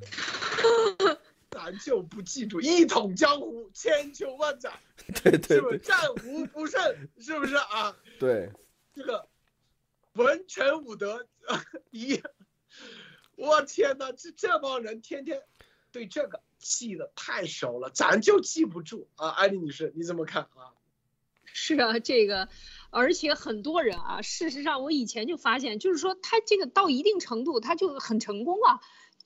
[1.50, 4.72] 咱就不记住一统江湖千秋万载，
[5.22, 6.80] 对对，是不是战无不胜？
[7.18, 7.96] 是不是啊？
[8.20, 8.52] 对，
[8.94, 9.28] 这个
[10.12, 11.26] 文臣武德
[11.90, 12.22] 一，
[13.34, 15.42] 我天哪，这这帮人天天
[15.90, 19.30] 对这个记得太熟了，咱就记不住啊！
[19.30, 20.70] 艾丽女士，你怎么看啊？
[21.52, 22.48] 是啊，这个，
[22.90, 28.80] 而且很多人啊，事实上我以前就发现，就是说他这个到一定程度，他就很成功啊。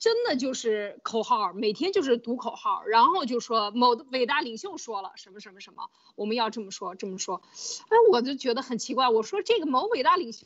[0.05, 7.41] 真的就是口号，每天就是读口号，然后就说某伟大领袖说了什么什么什么，我们要这么说这么说，
[7.89, 10.45] 哎，我就觉得很奇怪，我说这个某伟大领袖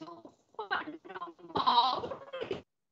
[0.53, 2.09] 换上毛。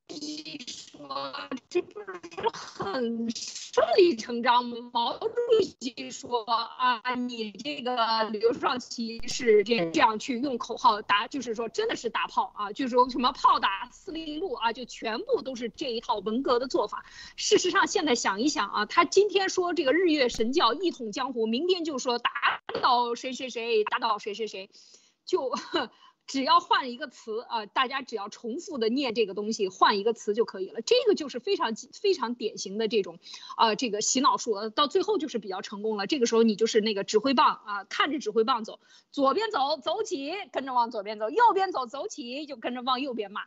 [0.09, 1.33] 你说
[1.69, 4.77] 这不是很顺理成章吗？
[4.93, 5.27] 毛主
[5.61, 17.05] 席说啊，你这个刘少奇是这这样去用口号打，就是说真的是打炮啊，就是说什么炮打司令部啊，就全部都是这一套文革的做法。
[17.35, 22.31] 事实上，现在想一想啊，他今天说这个日月神教一统江湖，明天就说打
[22.81, 24.69] 倒谁谁谁，打倒谁谁谁，
[25.25, 25.49] 就。
[25.49, 25.91] 呵
[26.27, 30.81] 只要换一个词啊，大家只要重复的念这个东西，换一个词就可以了。
[30.81, 33.17] 这个就是非常非常典型的这种
[33.55, 36.05] 啊，这个洗脑术，到最后就是比较成功了。
[36.05, 38.79] 这个时候你就是那个指挥棒啊，看着指挥棒走，
[39.11, 43.43] 左边走走起，跟着往左边走；右边走走起，就跟着往右边骂。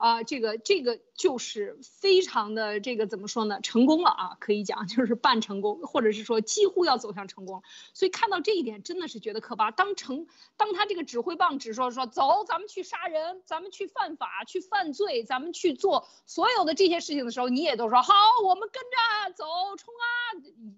[0.00, 3.60] 啊，这个这个就是非常的这个怎么说呢？
[3.60, 7.62] 成功了啊，可以讲 就是半成功，或者是说几乎要走向成功。
[7.92, 9.70] 所以看到这一点，真的是觉得可怕。
[9.70, 10.26] 当成
[10.56, 19.44] 当他这个指挥棒指说说走，咱们去杀人，咱们去犯法，去犯罪，咱们去做所有的这些事情的时候，你也都说好，我们跟着走，
[19.76, 20.08] 冲啊！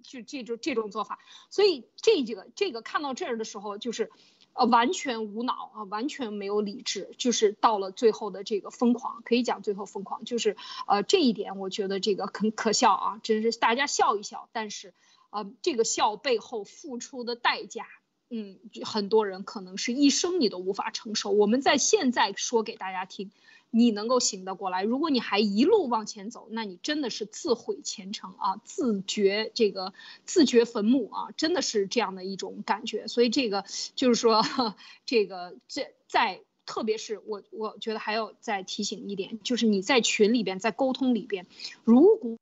[0.02, 1.20] 就这种这种做法。
[1.48, 4.10] 所以这几个这个看到这儿的时候，就是。
[4.54, 14.92] 呃，完全无脑啊，完全没有理智，就是到了最后的这个疯狂，可以讲最后疯狂，就是呃这一点，我觉得这个很可笑啊，真是大家笑一笑，但是
[15.30, 17.86] 呃这个笑背后付出的代价，
[18.28, 21.30] 嗯，很多人可能是一生你都无法承受。
[21.30, 23.30] 我们在现在说给大家听。
[23.74, 29.94] 你能够醒得过来，如果你还一路往前走，那你真的是自毁前程啊，自掘这个
[30.26, 33.08] 自掘坟墓啊，真的是这样的一种感觉。
[33.08, 33.64] 所以这个
[33.94, 34.42] 就是说，
[35.06, 41.46] 这个这在，特别是我我觉得还要再提醒一点，就是你在群里边，在沟通里边，
[41.82, 42.38] 如果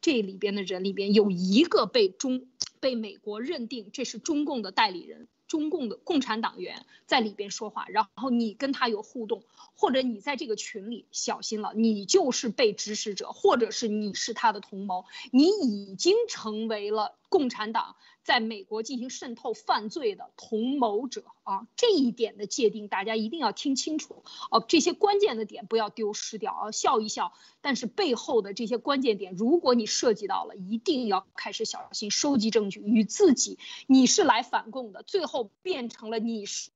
[0.00, 2.46] 这里边的人里边有一个被中
[2.78, 5.26] 被美国认定这是中共的代理人。
[5.52, 9.42] 中共的共产党员在里边说话，然后你跟他有互动，
[9.74, 17.96] 或者你在这个群里小心了，你就是被指使者，或者是你是他的同谋，你已经成为了共产党。
[18.24, 24.64] 在美国进行渗透犯罪的同谋者啊，这一点的界定大家一定要听清楚哦。
[24.68, 27.32] 这些关键的点不要丢失掉啊，笑一笑。
[27.60, 33.58] 但是背后的这些关键点，如果你涉及到了，一定要开始小心收集证据，与自己
[33.88, 36.70] 你是来反共的，最后变成了你是。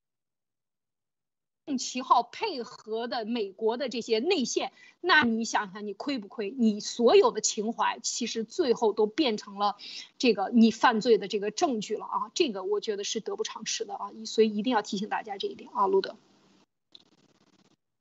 [1.66, 6.50] 用旗号配合的美国的这些内线，那你想想你亏不亏？
[6.56, 9.76] 你所有的情怀其实最后都变成了
[10.16, 12.30] 这个你犯罪的这个证据了啊！
[12.34, 14.12] 这个我觉得是得不偿失的啊！
[14.26, 16.16] 所以一定要提醒大家这一点啊，路德。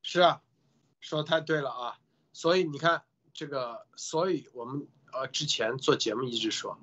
[0.03, 0.41] 是啊，
[0.99, 1.97] 说太对了啊！
[2.33, 3.01] 所以你看
[3.33, 6.77] 这个，所以我们呃之前做节目一直说。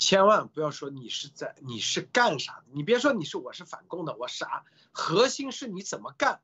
[0.00, 6.40] 千万不要说你是在你是干啥的，你别说你是我是反共的，我啥，核心是你怎么干，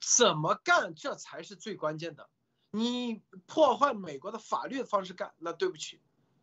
[0.00, 2.28] 怎么干这才是最关键的。
[2.72, 6.00] 你破坏美国的法律的方式干，那对不起，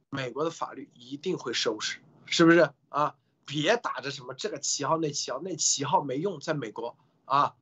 [0.10, 3.18] 美国的法律一定会收拾，是不是啊？
[3.46, 7.58] 别打着什么这个旗号那旗号那旗号没用，在美国啊，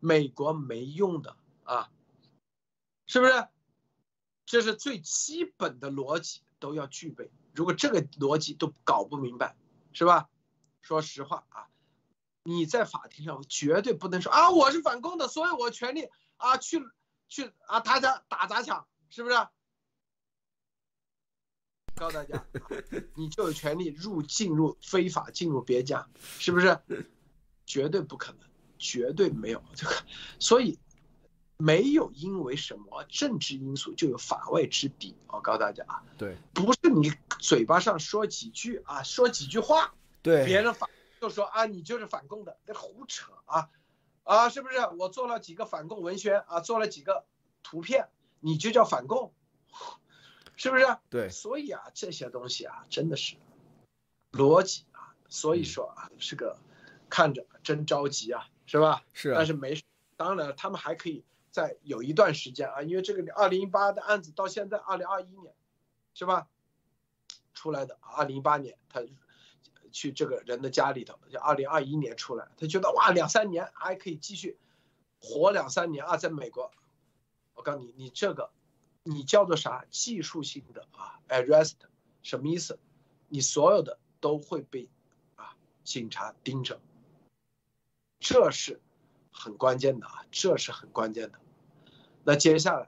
[0.00, 1.90] 美国没用的啊，
[3.04, 3.48] 是不是？
[4.46, 7.30] 这是最基本的逻辑都要具备。
[7.58, 9.56] 如果这个逻辑都搞不明白，
[9.92, 10.28] 是吧？
[10.80, 11.66] 说实话啊，
[12.44, 16.80] 你在法庭上绝对不能说啊，我是反共的，所以我权利啊去
[17.26, 19.34] 去啊打砸打砸抢，是不是？
[21.96, 22.46] 告诉大家，
[23.16, 26.80] 你就有权利入进入非法进入别家，是不是？
[27.66, 28.48] 绝对不可能，
[28.78, 29.92] 绝对没有这个，
[30.38, 30.78] 所以。
[31.60, 39.92] 没有因为什么政治因素就有法外之地，我告诉大家啊，对，不是你嘴巴上说几句啊，说几句话，
[40.22, 40.88] 对，别人反
[41.20, 43.70] 就说啊，你就是反共的，那胡扯啊，
[44.22, 44.78] 啊，是不是？
[44.98, 47.26] 我做了几个反共文宣啊，做了几个
[47.64, 49.34] 图片，你就叫反共，
[50.54, 50.86] 是不是？
[51.10, 53.34] 对，所以啊，这些东西啊，真的是
[54.30, 56.56] 逻辑啊，所以说啊，是个
[57.10, 59.02] 看着真着急啊，是吧？
[59.12, 59.82] 是，但是没事，
[60.16, 61.24] 当然他们还可以。
[61.58, 65.52] 在有一段时间啊，因为这个二零一八的案子到现在二零二一年，
[66.14, 66.48] 是吧？
[67.52, 69.02] 出来的二零一八年他
[69.90, 74.56] 去这个人的家里头，就二零二一年出来，他觉得哇两三年还可以继续
[75.20, 76.70] 活两三年啊，在美国，
[77.54, 78.52] 我告诉你，你这个
[79.02, 81.74] 你叫做啥技术性的啊？arrest
[82.22, 82.78] 什么意思？
[83.26, 84.88] 你所有的都会被
[85.34, 86.80] 啊警察盯着，
[88.20, 88.80] 这是。
[89.30, 91.38] 很关键的啊，这是很关键的。
[92.28, 92.86] 那接下来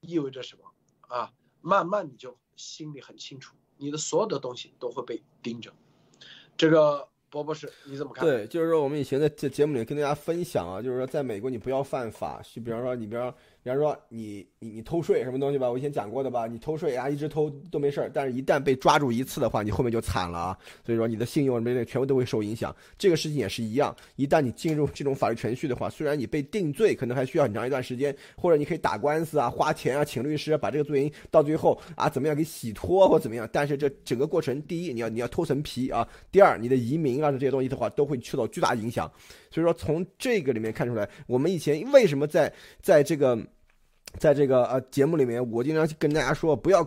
[0.00, 0.64] 意味着什么
[1.08, 1.32] 啊？
[1.62, 5.72] 慢慢你就心里很清楚，你的所有的东西都会被盯着。
[6.54, 8.26] 这个博博士你怎么看？
[8.26, 13.34] 对，就是说我们以前在这节目里跟大家分享啊，就是说在美国你不要犯法，就比方说你比方。
[13.66, 20.58] 比方说你你你偷税什么东西吧，我以前讲过的吧，你偷税啊，一直偷都没事儿，但是一旦被抓住一次的话，你后面就惨了啊。
[20.84, 22.72] 所以说你的信用什么的全部都会受影响。
[22.96, 39.10] 这个事情也是一样，一旦你进入这种法律程序的话，虽然你被定罪，可能还需要很长一段时间，或者你可以打官司啊，花钱啊，请律师把这个罪名到最后啊怎么样给洗脱或怎么样，但是这整个过程，第一你要你要脱层皮啊，第二你的移民啊这些东西的话，都会受到巨大影响。
[39.50, 43.36] 所以说，从这个里面看出来，我们以前为什么在在这个
[44.18, 46.86] 在这个呃节目里面，我经常跟大家说不要。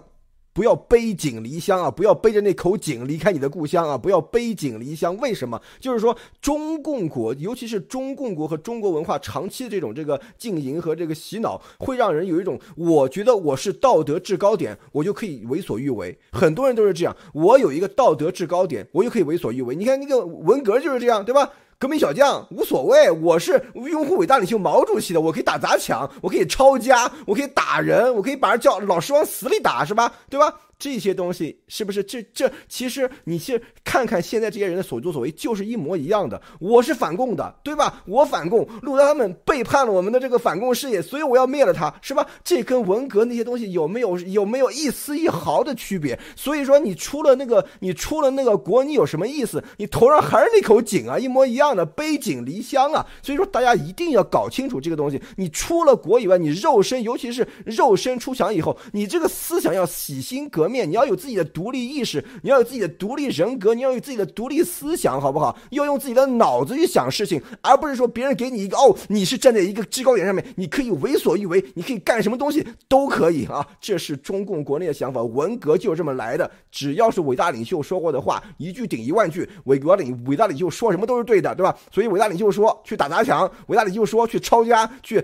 [0.52, 1.92] 不要背井离乡啊！
[1.92, 3.98] 不要背着那口井离开你的故乡啊！
[3.98, 5.16] 不要背井离乡。
[5.18, 5.62] 为什么？
[5.80, 16.18] 就是说，中共国，尤其是中共国和中国文化长期的这种这个经营和这个洗脑，会让人有一种，我觉得我是道德制高点，我就可以为所欲为。
[16.34, 19.76] 很多人都是这样，我有一个道德制高点，我就可以为所欲为。
[19.76, 21.54] 你看那个文革就是这样，对吧？
[21.80, 30.12] 革命小将无所谓，我是拥护伟大领袖毛主席的，我可以打砸抢，我可以抄家，我可以打人，我可以把人叫老师往死里打，是吧？
[30.30, 30.54] 对吧？
[30.80, 32.50] 这些东西是不是这这？
[32.70, 36.42] 其实你去看看现在这些人的所作所为，就是一模一样的。
[36.58, 38.02] 我是反共的，对吧？
[38.08, 42.26] 我反共，路德他们背叛了我们的这个反共事业，所以我要灭了他，是吧？
[42.46, 46.18] 这跟文革那些东西有没有有没有一丝一毫的区别？
[46.34, 49.62] 所以说你出了那个你出了那个国，你有什么意思？
[49.76, 53.06] 你头上还是那口井啊，一模一样的，背井离乡啊。
[53.22, 55.22] 所以说大家一定要搞清楚这个东西。
[55.36, 60.69] 你出了国以外，你肉身，尤其是肉身出墙以后，你这个思想要洗心革。
[60.70, 65.58] 面你要有自己的独立意识，你要有自己的独立人格，你要有自己的独立思想，好不好？
[65.72, 73.66] 要用自己的脑子去想事情，而不是说别人给你一个哦，你是站在一个制高点上面，你可以为所欲为，你可以干什么东西都可以啊！
[73.82, 76.50] 这是中共国内的想法，文革就是这么来的。
[76.72, 79.50] 只要是伟大领袖说过的话，一句顶一万句。
[79.66, 81.76] 伟国领伟大领袖说什么都是对的，对吧？
[81.92, 85.24] 所以伟大领袖说去打砸抢，伟大领袖说去抄家去。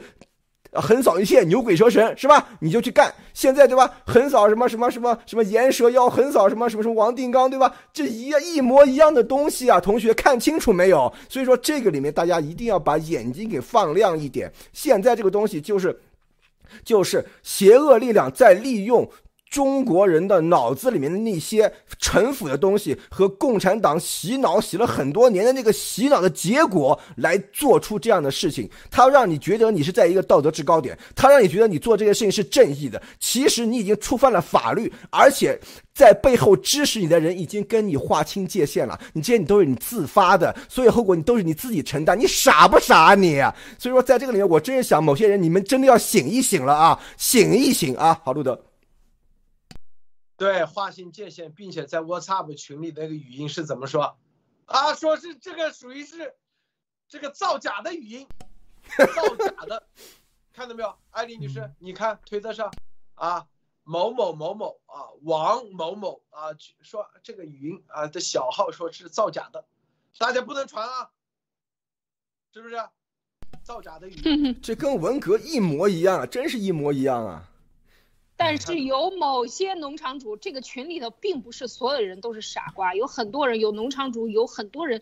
[0.82, 2.48] 横扫一切牛鬼蛇神是吧？
[2.60, 3.14] 你就去干。
[3.34, 3.92] 现在对吧？
[4.06, 7.74] 横扫什么什么什么什么岩蛇妖，横扫什么什么什么王定刚对吧？
[7.94, 9.80] 这一一模一样的东西啊！
[9.80, 11.12] 同学看清楚没有？
[11.30, 14.52] 所以说这个里面大家一定要把眼睛给放亮一点。
[14.74, 16.00] 现在这个东西就是，
[16.84, 19.10] 就是邪恶力量在利用。
[19.56, 28.70] 中国人的脑子里面的那些陈腐的东西和共产党洗脑洗了很多年的那个洗脑的结果，来做出这样的事情。
[28.92, 33.02] 他让你觉得你是在一个道德制高点，他让你觉得你做这件事情是正义的。
[33.18, 35.58] 其实你已经触犯了法律，而且
[35.94, 39.00] 在背后支持你的人已经跟你划清界限了。
[39.14, 42.20] 你这些你都是你自发的，所有后果你都是你自己承担。
[42.20, 43.40] 你傻不傻啊你？
[43.80, 48.20] 所以说在这个里面，我真是想某些人，你们真的要醒一醒了啊，醒一醒啊！
[48.26, 48.65] 好，路德。
[50.38, 54.18] 对，划清界限，并且在 WhatsApp 群里那个语音是怎么说？
[54.66, 56.36] 啊，说是这个属于是
[57.08, 58.28] 这个造假的语音，
[58.98, 59.88] 造假的，
[60.52, 61.72] 看到没有，艾丽女士？
[61.80, 62.74] 你看推特上
[63.14, 63.48] 啊，
[63.84, 66.50] 某某某某啊，王某某啊，
[66.82, 69.66] 说这个语音啊的小号说是造假的，
[70.18, 71.12] 大家不能传啊，
[72.54, 72.76] 是不是？
[73.64, 77.50] 造假的语音， 这跟文革一模一样，真是一模一样啊。
[78.38, 85.02] 但是有某些农场主，这个群里头并不是所有人都是傻瓜，有很多人有农场主，有很多人，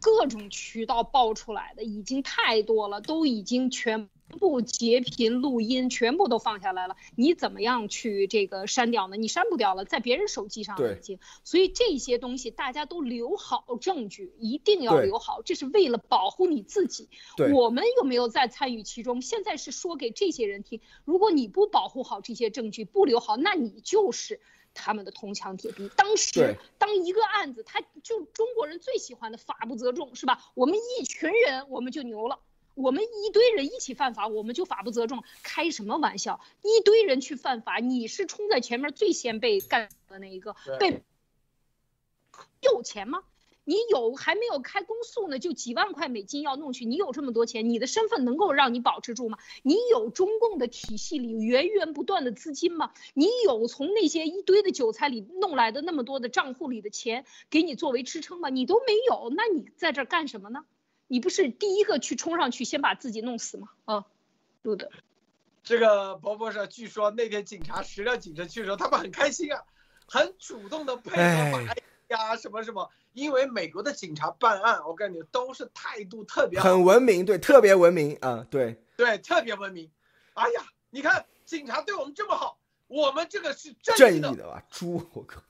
[0.00, 4.10] 各种渠道爆出来的已经太多了，都已经全。
[4.30, 9.16] 部截屏录音全部都放下来了，你怎么样去这个删掉呢？
[9.16, 11.18] 你删不掉了，在别人手机上已经。
[11.44, 17.08] 所以这些东西大家都留好证据，一定要留好，这是为了保护你自己。
[17.52, 19.20] 我们有没有在参与其中？
[19.20, 24.40] 现在是说给这些人听，如果你不保护好这些证据，不留好，那你就是
[24.74, 25.90] 他们的铜墙铁壁。
[25.96, 30.50] 当时当一个案子，他就中国人最喜欢的法不责众，是吧？
[30.54, 32.38] 我们一群人我们就牛了。
[32.74, 36.40] 我们一堆人一起犯法，我们就法不责众，开什么玩笑？
[36.62, 41.02] 一堆人去犯法，你是冲在前面最先被干的那一个，被
[42.60, 43.22] 有钱吗？
[43.64, 49.38] 你有还没有开公诉呢，就几万块美金要弄去，你有这么多钱，你的身份能够让你保持住吗？
[49.62, 52.92] 你有中共的体系里源源不断的资金吗？
[53.14, 58.48] 你有从那些一堆的韭菜里弄来的那么多的账户里的钱给你作为支撑吗？
[58.48, 60.64] 你都没有，那你在这干什么呢？
[61.12, 63.68] 你不是第一个去冲上去先把自己弄死吗？
[63.84, 64.04] 啊，
[64.62, 64.92] 录的。
[65.64, 69.64] 这个伯伯说，据说那天警察十辆警车去的时候，他们很开心啊，
[70.06, 71.74] 很主动的配合法
[72.10, 72.88] 呀，什么什么。
[73.12, 79.90] 因为美国的警察办案，我感觉，都是态度特别很文明，对，特别文明啊，对，对，特别文明。
[80.34, 82.56] 哎呀，你看警察对我们这么好，
[82.86, 84.62] 我们这个是正义的吧？
[84.70, 85.42] 猪，我靠。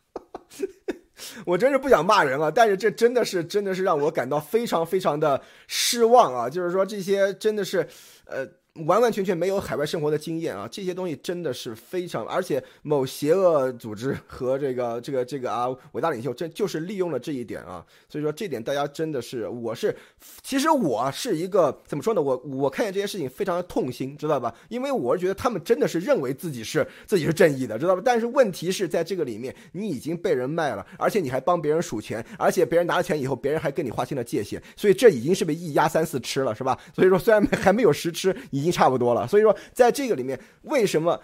[1.46, 6.48] 我真是不想骂人啊，但是这真的是真的是让我感到非常非常的失望啊！
[6.48, 7.86] 就是说这些真的是，
[8.26, 8.46] 呃，
[8.86, 19.94] 完完全全没有海外生活的经验啊，这些东西真的是非常，而且某邪恶组织和这个这个这个啊伟大领袖，这就是利用了这一点啊，所以说这点大家真的是，我是，
[20.42, 24.54] 其实我是一个怎么说呢，我我看见这些事情非常的痛心，知道吧？
[24.68, 28.02] 因为我是觉得他们真的是认为自己是自己是正义的，知道吧？
[28.04, 36.78] 但是问题是在这个里面，你已经被人卖了，而且你还帮别人数钱，而且别人拿了钱以后，别人还跟你划清了界限，所以这已经是被一压三四吃了，是吧？
[36.94, 39.26] 所以说虽然还没有实吃，已经差不多了。
[39.26, 41.20] 所以说，在这个里面，为什么？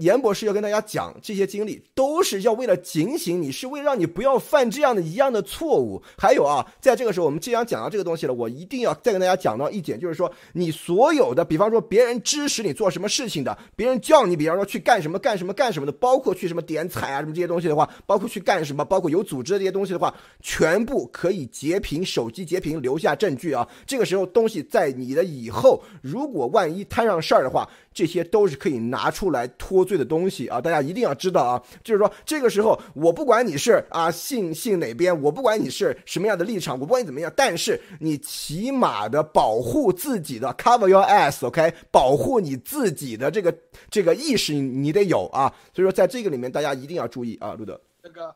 [0.00, 6.02] 严博士要跟大家讲这些经历，都是要为了警醒你，是为了让你不要犯这样的一样的错误。
[6.18, 23.68] 还有啊，在这个时候，我们既然讲到这个东西了，我一定要再跟大家讲到一点，就是说，你所有的，比方说别人支持你做什么事情的，别人叫你，比方说去干什么干什么干什么的，包括去什么点彩啊什么这些东西的话，包括去干什么，包括有组织的这些东西的话，全部可以截屏，手机截屏留下证据啊。
[23.86, 27.68] 这个时候东西在你的以后，如果万一摊上事儿的话。
[27.92, 30.60] 这些都是可以拿出来脱罪的东西啊！
[30.60, 43.52] 大家一定要知道啊，就是说这个时候，我不管你是啊信信哪边，我不管你是什么样的立场，我不管你怎么样，但是你起码的保护自己的 cover your ass，OK，保护你自己的这个
[43.90, 45.52] 这个意识你得有啊！
[45.74, 47.80] 所以说在这个里面，大家一定要注意啊，路德。
[48.02, 48.34] 这个，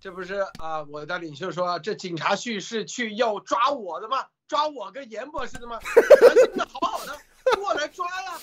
[0.00, 4.18] 这不是啊，我的领袖说这警察去是去要抓我的吗？
[4.46, 5.78] 抓我跟严博士的吗？
[6.20, 7.12] 咱真的好好的
[7.56, 8.38] 过来抓呀！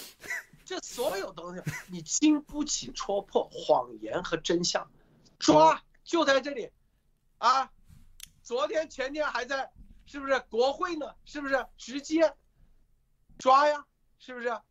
[0.69, 4.87] 这所有东西，你经不起戳破，谎言和真相，
[5.39, 6.71] 抓就在这里，
[7.39, 7.71] 啊，
[8.43, 9.71] 昨天前天还在，
[10.05, 11.15] 是不是国会呢？
[11.25, 12.35] 是不是直接
[13.39, 13.83] 抓呀？
[14.19, 14.61] 是不是？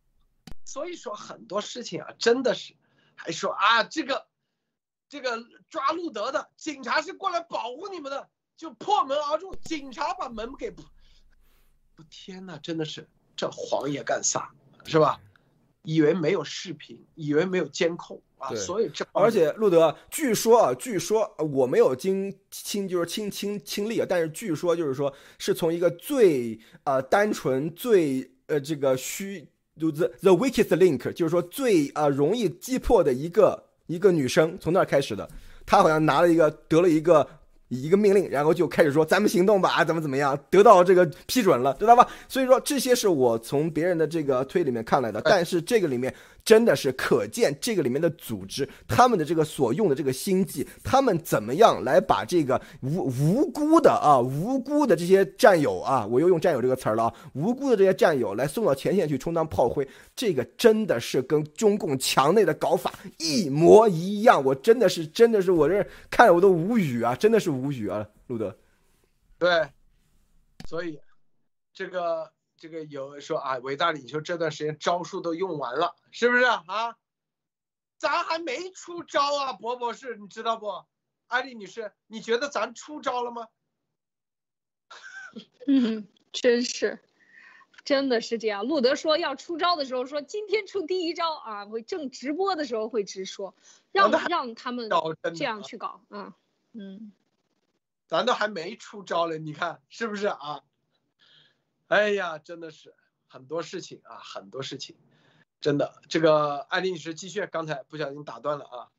[0.63, 2.77] 所以说很多事情啊，真的是，
[3.15, 4.25] 还说啊，这个
[5.09, 10.73] 这个抓路德的警察是过来保护你们的，就破门而入，警察把门给，
[11.97, 14.49] 我天哪，真的是这黄爷干啥，
[14.85, 15.19] 是吧？
[15.83, 29.47] 以为没有视频，以为没有监控啊，所以这而且路德，据说啊，据说我没有经亲，就是亲亲亲历啊，但是据说就是说是从一个最呃单纯、最呃这个虚
[29.79, 35.29] 就，the the weakest link，就是说最啊容易击破的一个一个女生从那儿开始的，
[35.65, 37.27] 她好像拿了一个得了一个。
[37.69, 42.07] 一个命令，然后就开始说咱们行动吧，怎么怎么样，得到这个批准了，知道吧？
[42.27, 46.13] 所以说这些是我从别人的这个推里面看来的，但是这个里面。
[46.43, 68.57] 真的是可见这个里面的组织，他们的这个所用的这个心计，他们怎么样来把这个无无辜的啊无辜的这些战友啊，我又用战友这个词儿了啊，无辜的这些战友来送到前线去充当炮灰，这个真的是跟中共墙内的搞法一模一样，我真的是真的是我这看我都无语啊，真的是无语啊，路德。
[69.37, 69.49] 对，
[70.67, 70.99] 所以
[71.73, 72.29] 这个。
[72.59, 76.97] 这个有说啊，伟大领袖这段时间招数都用完了，是不是啊？
[77.97, 80.85] 咱还没出招啊，博博士，你知道不？
[81.27, 83.47] 艾丽女士，你觉得咱出招了吗？
[85.67, 86.99] 嗯，真是，
[87.85, 88.65] 真的是这样。
[88.65, 93.55] 路德说要出招的时候说今天出第一招啊，会正直播的时候会直说，
[93.91, 94.89] 让让他们
[95.35, 96.35] 这样去搞啊，
[96.73, 97.13] 嗯，
[98.07, 100.63] 咱都还没出招嘞，你看是不是啊？
[101.89, 102.95] 哎呀，真的是
[103.27, 104.95] 很多事情啊，很多事情，
[105.59, 106.01] 真的。
[106.07, 108.91] 这个艾丽女士继续，刚才不小心打断了啊。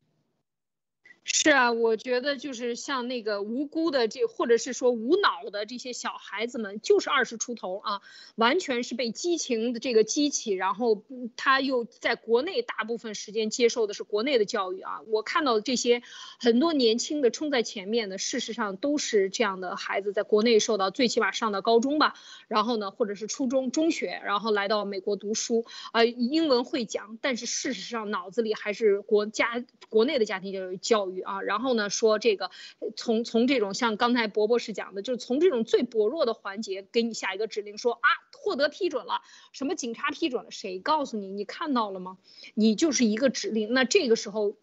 [1.23, 8.01] 是啊，我觉得就是像那个无辜的这，或者是说无脑的这些小孩子们，就是二十出头啊，
[8.35, 11.03] 完全是被激情的这个激起，然后
[11.37, 15.01] 他又在国内大部分时间接受的是国内的教育啊。
[15.07, 16.01] 我看到的这些
[16.39, 22.15] 很多年轻的冲在前面的，事实上都是这样的孩子，在国内受到最起码上到高中吧，
[22.47, 31.10] 然后呢，或者是初中、中学，然后来到美国读书啊，英文会讲，但是事实上脑子里还是国家国内的家庭教育教育。
[31.19, 32.49] 啊，然后呢，说这个
[32.95, 38.07] 从从这种像刚才博博士讲的，就是从这种最薄弱的环节给你下一个指令，说啊，
[38.37, 39.21] 获得批准了，
[39.51, 41.27] 什么警察批准了，谁告诉你？
[41.27, 42.17] 你看到了吗？
[42.53, 43.73] 你就是一个指令。
[43.73, 44.55] 那这个时候，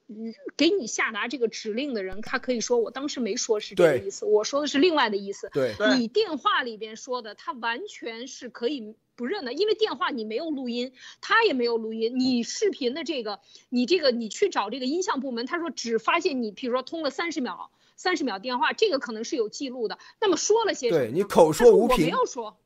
[0.56, 5.50] 给你下达这个指令的人，他可以说我当时没说是这个意思，我说的是另外的意思。
[5.52, 8.94] 对，你电话里边说的，他完全是可以。
[9.18, 12.20] 不认的，因为电话你没有录音，他也没有录音。
[12.20, 19.98] 你视频的这个，你这个你去找这个音像部门，他说只发现你，比如说通了三十秒，三十秒电话，这个可能是有记录的。
[20.20, 21.00] 那么说了些什么？
[21.00, 21.96] 对你口说无凭。
[21.96, 22.56] 我没有说。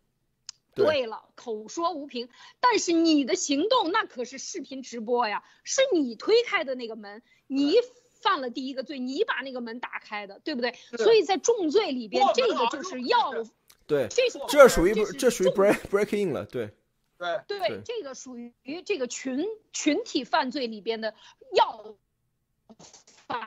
[0.75, 2.29] 对了，口说无凭，
[2.61, 7.77] 但是你的行动那可是视频直播呀，是你推开的那个门，你
[8.21, 10.75] 犯了第一个罪，你把那个门打开的，对不对？
[10.99, 13.33] 所以在重罪里边，这个就是要。
[13.87, 16.71] 对，这属于不，这属于 break break in 了，对，
[17.19, 18.53] 对对，这个属于
[18.85, 21.15] 这个群群体犯罪里边的
[21.55, 21.95] 要
[23.27, 23.47] 犯，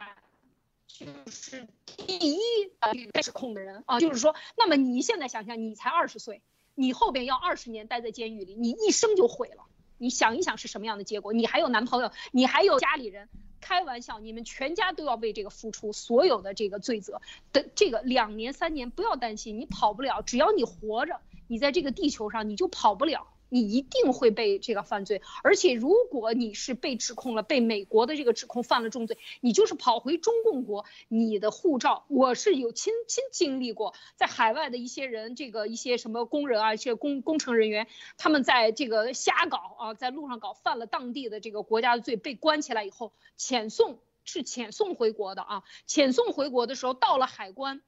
[0.87, 2.39] 就是第一
[2.79, 6.41] 呃被指控的人啊，就是说，那么你现在想想，你才二十岁，
[6.75, 9.63] 你后边要二十年待在监狱里，你一生就毁了。
[9.97, 11.31] 你想一想是什么样的结果？
[11.31, 13.29] 你还有男朋友，你还有家里人，
[13.61, 17.21] 开玩笑，你们全家都要为这个付出所有的这个罪责
[17.51, 23.27] 的这个两年三年，不要担心，你跑不了，只要你活着，你在这个地球上你就跑不了。
[23.49, 47.81] 你一定会被这个犯罪，而且如果你是被指控了，被美国的这个指控犯了重罪，你就是跑回中共国，你的护照，我是有亲亲经历过，在海外的一些人，这个一些什么工人啊，一些工工程人员，他们在这个瞎搞啊，在路上搞，犯了当地的这个国家的罪，被关起来以后，遣送是遣送回国的啊，遣送回国的时候到了海关。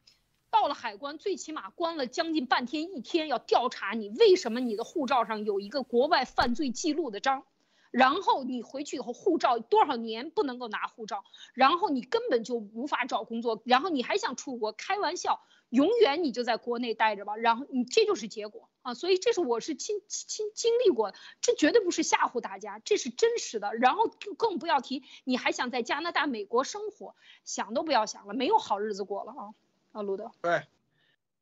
[0.49, 7.43] 到了海关，最起码关了将近半天一天，要调查你为什么你的护照上有一个国外犯罪记录的章，
[7.91, 14.71] 然后你回去以后护照多少年不能够拿护照，然后你根本就无法找工作，然后你还想出国？
[14.71, 17.35] 开玩笑，永远你就在国内待着吧。
[17.35, 23.73] 然后你这就是结果啊，所以这是我是亲亲经历过的，这绝对不是吓唬大家，这是真实的。
[23.75, 29.53] 然后更不要提你还想在加拿大、美国生活，想都不要想了，没有好日子过了啊。
[29.97, 30.67] 啊，路德，对，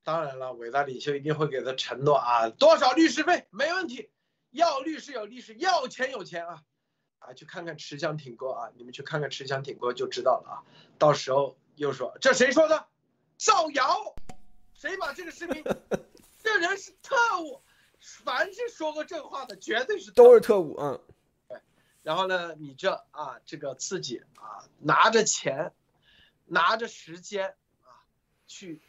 [0.05, 4.09] 当然了，伟大领袖一定会给他承诺啊，多少律师费没问题，
[4.51, 6.63] 要律师有律师，要钱有钱啊，
[7.19, 10.55] 啊，去看看持枪挺哥啊，你们去看看持枪挺哥就知道了啊，
[10.97, 12.87] 到时候又说这谁说的，
[13.35, 14.15] 造谣，
[14.73, 15.61] 谁把这个视频，
[16.41, 17.61] 这人是特务，
[18.23, 21.01] 凡是说过这话的绝对是都是特务，嗯，
[21.49, 21.59] 对，
[22.03, 25.73] 然后呢，你这啊，这个自己啊，拿着钱，
[26.45, 27.53] 拿着时间。
[28.47, 28.81] 去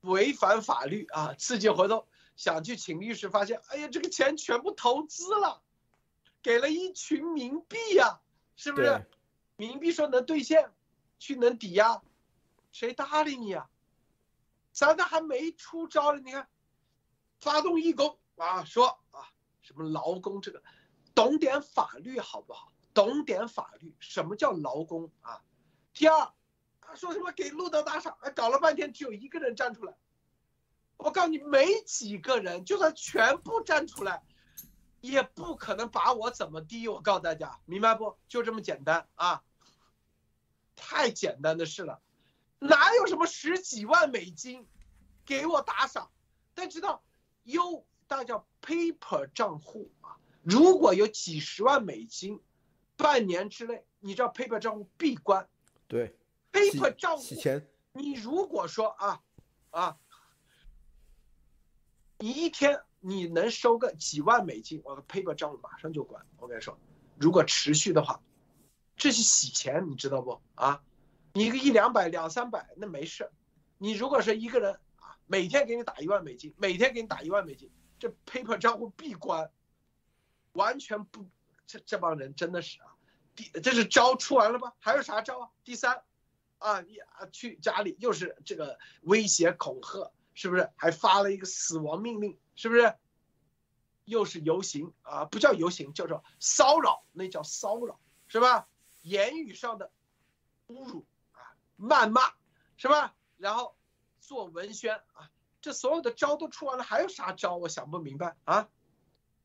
[0.00, 1.34] 违反法律啊！
[1.34, 2.06] 刺激活动
[2.36, 5.62] 想去请律师，发现哎呀，这个钱全部投资了，
[6.42, 8.20] 给了一群冥币呀，
[8.56, 9.06] 是不是？
[9.56, 10.72] 冥币说能兑现，
[11.18, 12.02] 去能抵押，
[12.70, 13.68] 谁搭理你啊？
[14.72, 16.48] 咱这还没出招呢，你看，
[17.40, 19.28] 发动义工啊，说啊，
[19.60, 20.62] 什么劳工这个，
[21.14, 22.72] 懂点法律好不好？
[22.94, 25.42] 懂点法律，什么叫劳工啊？
[25.92, 26.32] 第二。
[26.94, 28.16] 说什么给路德打赏？
[28.20, 29.94] 哎，搞了半天只有一个人站出来。
[30.96, 34.22] 我告诉你，没几个人，就算全部站出来，
[35.00, 36.88] 也不可能把我怎么地。
[36.88, 38.18] 我告诉大家，明白不？
[38.26, 39.44] 就这么简单啊！
[40.74, 42.00] 太简单的事了，
[42.58, 44.66] 哪有什么十几万美金
[45.24, 46.10] 给我打赏？
[46.54, 47.04] 大家知道，
[47.44, 52.40] 有大家 paper 账户啊，如果有几十万美金，
[52.96, 55.48] 半年之内，你知道 paper 账户闭关。
[55.86, 56.16] 对。
[56.52, 57.68] Paper 账户，洗钱。
[57.92, 59.20] 你如果说啊，
[59.70, 59.98] 啊，
[62.18, 66.24] 你一天你能收个几万美金，我的 paper 账户马上就关。
[66.36, 66.78] 我跟你说，
[67.18, 68.22] 如果持续的话，
[68.96, 70.40] 这是洗钱，你知道不？
[70.54, 70.82] 啊，
[71.32, 73.30] 你一个一两百、两三百那没事。
[73.78, 79.50] 你如果是一个人啊，每天给你打一万美金，每天给你打一万美金，这 paper 账户闭关，
[80.52, 81.28] 完全不，
[81.66, 82.94] 这这帮人真的是啊，
[83.34, 84.72] 第这是招出完了吧？
[84.78, 85.50] 还有啥招啊？
[85.64, 86.02] 第三。
[86.58, 90.70] 啊，你啊去家里又是这个威胁恐吓，是不是？
[90.76, 92.96] 还发了一个死亡命令，是不是？
[94.04, 98.68] 又是游行啊，不叫游行，叫做骚扰，那叫骚扰，是吧？
[99.02, 99.92] 言语上的
[100.68, 102.32] 侮辱啊，谩骂，
[102.76, 103.14] 是吧？
[103.36, 103.76] 然后
[104.20, 105.30] 做文宣啊，
[105.60, 107.56] 这所有的招都出完了，还有啥招？
[107.56, 108.68] 我想不明白啊，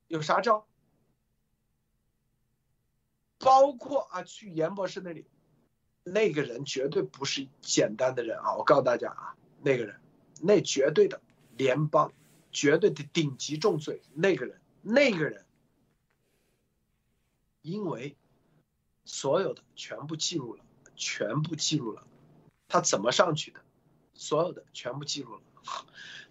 [0.07, 0.68] 有啥招？
[3.38, 5.30] 包括啊，去严博士那里。
[6.03, 8.55] 那个人绝对不是简单的人啊！
[8.57, 9.99] 我告诉大家啊，那个人，
[10.41, 11.21] 那绝对的
[11.55, 12.11] 联邦，
[12.51, 14.01] 绝对的顶级重罪。
[14.13, 15.45] 那个人，那个人，
[17.61, 18.17] 因为
[19.05, 20.63] 所有的全部记录了，
[20.95, 22.05] 全部记录了，
[22.67, 23.61] 他怎么上去的，
[24.13, 25.41] 所有的全部记录了。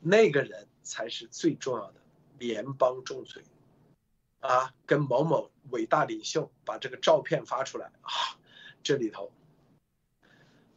[0.00, 2.00] 那个人才是最重要的
[2.38, 3.42] 联邦重罪
[4.40, 4.74] 啊！
[4.84, 8.12] 跟某某伟大领袖把这个照片发出来啊，
[8.82, 9.32] 这里头。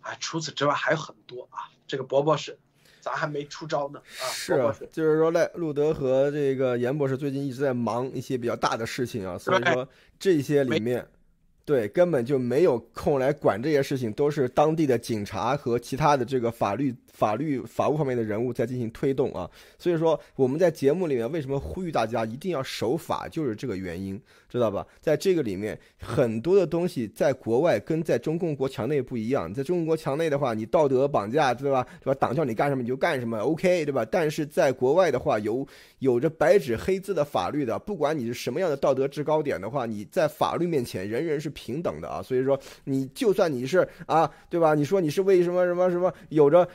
[0.06, 2.56] 啊，除此之外还有很多啊，这个博博士，
[3.02, 4.23] 咱还没出招呢啊。
[4.30, 11.07] 是啊，就是说赖路德和这个严博士最近一直在忙一些比较大的事情啊，所以说这些里面
[11.65, 19.49] 对，根本就没有空来管这些事情，都是当地的警察和其他的这个法律、法律、法务方面的人物在进行推动啊。
[19.79, 24.85] 所以说，我们在节目里面为什么呼吁大家一定要守法，就是这个原因，知道吧？
[25.01, 29.51] 在这个里面，很多的东西在国外跟在中共国墙内不一样。
[29.51, 31.83] 在中共国墙内的话，你道德绑架，对吧？
[31.99, 32.17] 对吧？
[32.19, 34.05] 党叫你干什么你就干什么，OK，对吧？
[34.05, 35.67] 但是在国外的话，有
[35.97, 41.55] 有着白纸黑字的法律的，不管你是什么样的道德制高点的话，你在法律面前，人人是。
[41.56, 44.76] 平等的啊，所以说你就算你是啊，对吧？
[44.76, 46.68] 你说你是为什么什么什么有着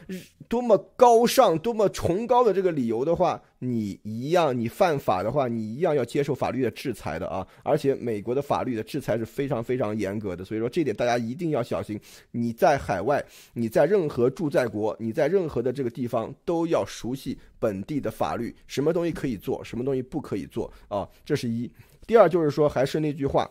[0.48, 7.46] 多么高尚、多么崇高的这个理由的话，你一样，你犯法的话，你一样要接受法律的制裁的啊！
[7.62, 12.00] 而且美国的法律的制裁是非常非常严格的，所以说这点大家一定要小心。
[12.32, 21.08] 你在海外，你在任何住在国，你在任何的这个地方都要熟悉本地的法律，什么东西可以做，什么东西不可以做啊！
[21.24, 21.70] 这是一。
[22.06, 23.48] 第二就是说，还是那句话。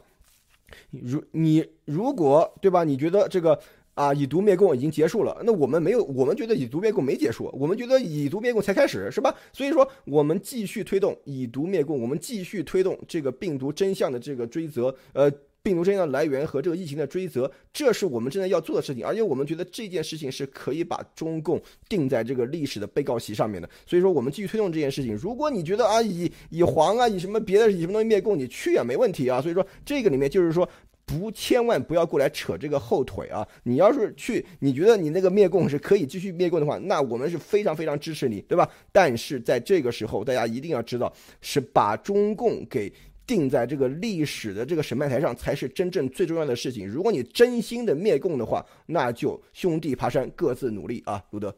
[0.91, 2.83] 如你如果对吧？
[2.83, 3.59] 你觉得这个
[3.93, 5.41] 啊以毒灭共已经结束了？
[5.43, 9.33] 那我们没有，我们觉得以毒灭共没结束，我们觉得以毒灭共才开始，是吧？
[9.53, 15.31] 所以说我们继续推动以毒灭共，我们继续推动这个病毒真相的这个追责，呃。
[15.61, 23.69] 病毒真相的来源和这个疫情的追责，这是我们正在要做的事情，而且我们觉得这件事情是可以把中共定在这个历史的被告席上面的。
[23.85, 25.13] 所以说，我们继续推动这件事情。
[25.15, 29.41] 如果你觉得啊，以以黄啊，以什么别的以什么东西灭共，你去也，没问题啊。
[29.41, 30.67] 所以说，这个里面就是说，
[31.05, 33.45] 不，千万不要过来扯这个后腿啊。
[33.63, 38.67] 你要是去，你觉得你那个灭共是可以继续灭共的话，那我们是非常非常支持你，对吧？
[38.93, 42.91] 但是在这个时候，大家一定要知道，是把中共给。
[43.29, 46.89] 定在这个历史的这个审判台上，才是真正最重要的事情。
[46.89, 51.23] 如果你真心的灭共的话，那就兄弟爬山，各自努力啊！
[51.29, 51.55] 卢德，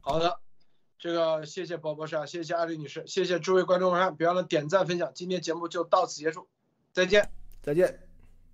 [0.00, 0.40] 好的，
[0.98, 5.12] 这个谢谢宝博士，谢谢阿丽女士，谢谢诸位观众朋友，别忘了点赞分享。
[5.14, 6.48] 今天节目就到此结束，
[6.94, 7.28] 再见，
[7.62, 8.11] 再见。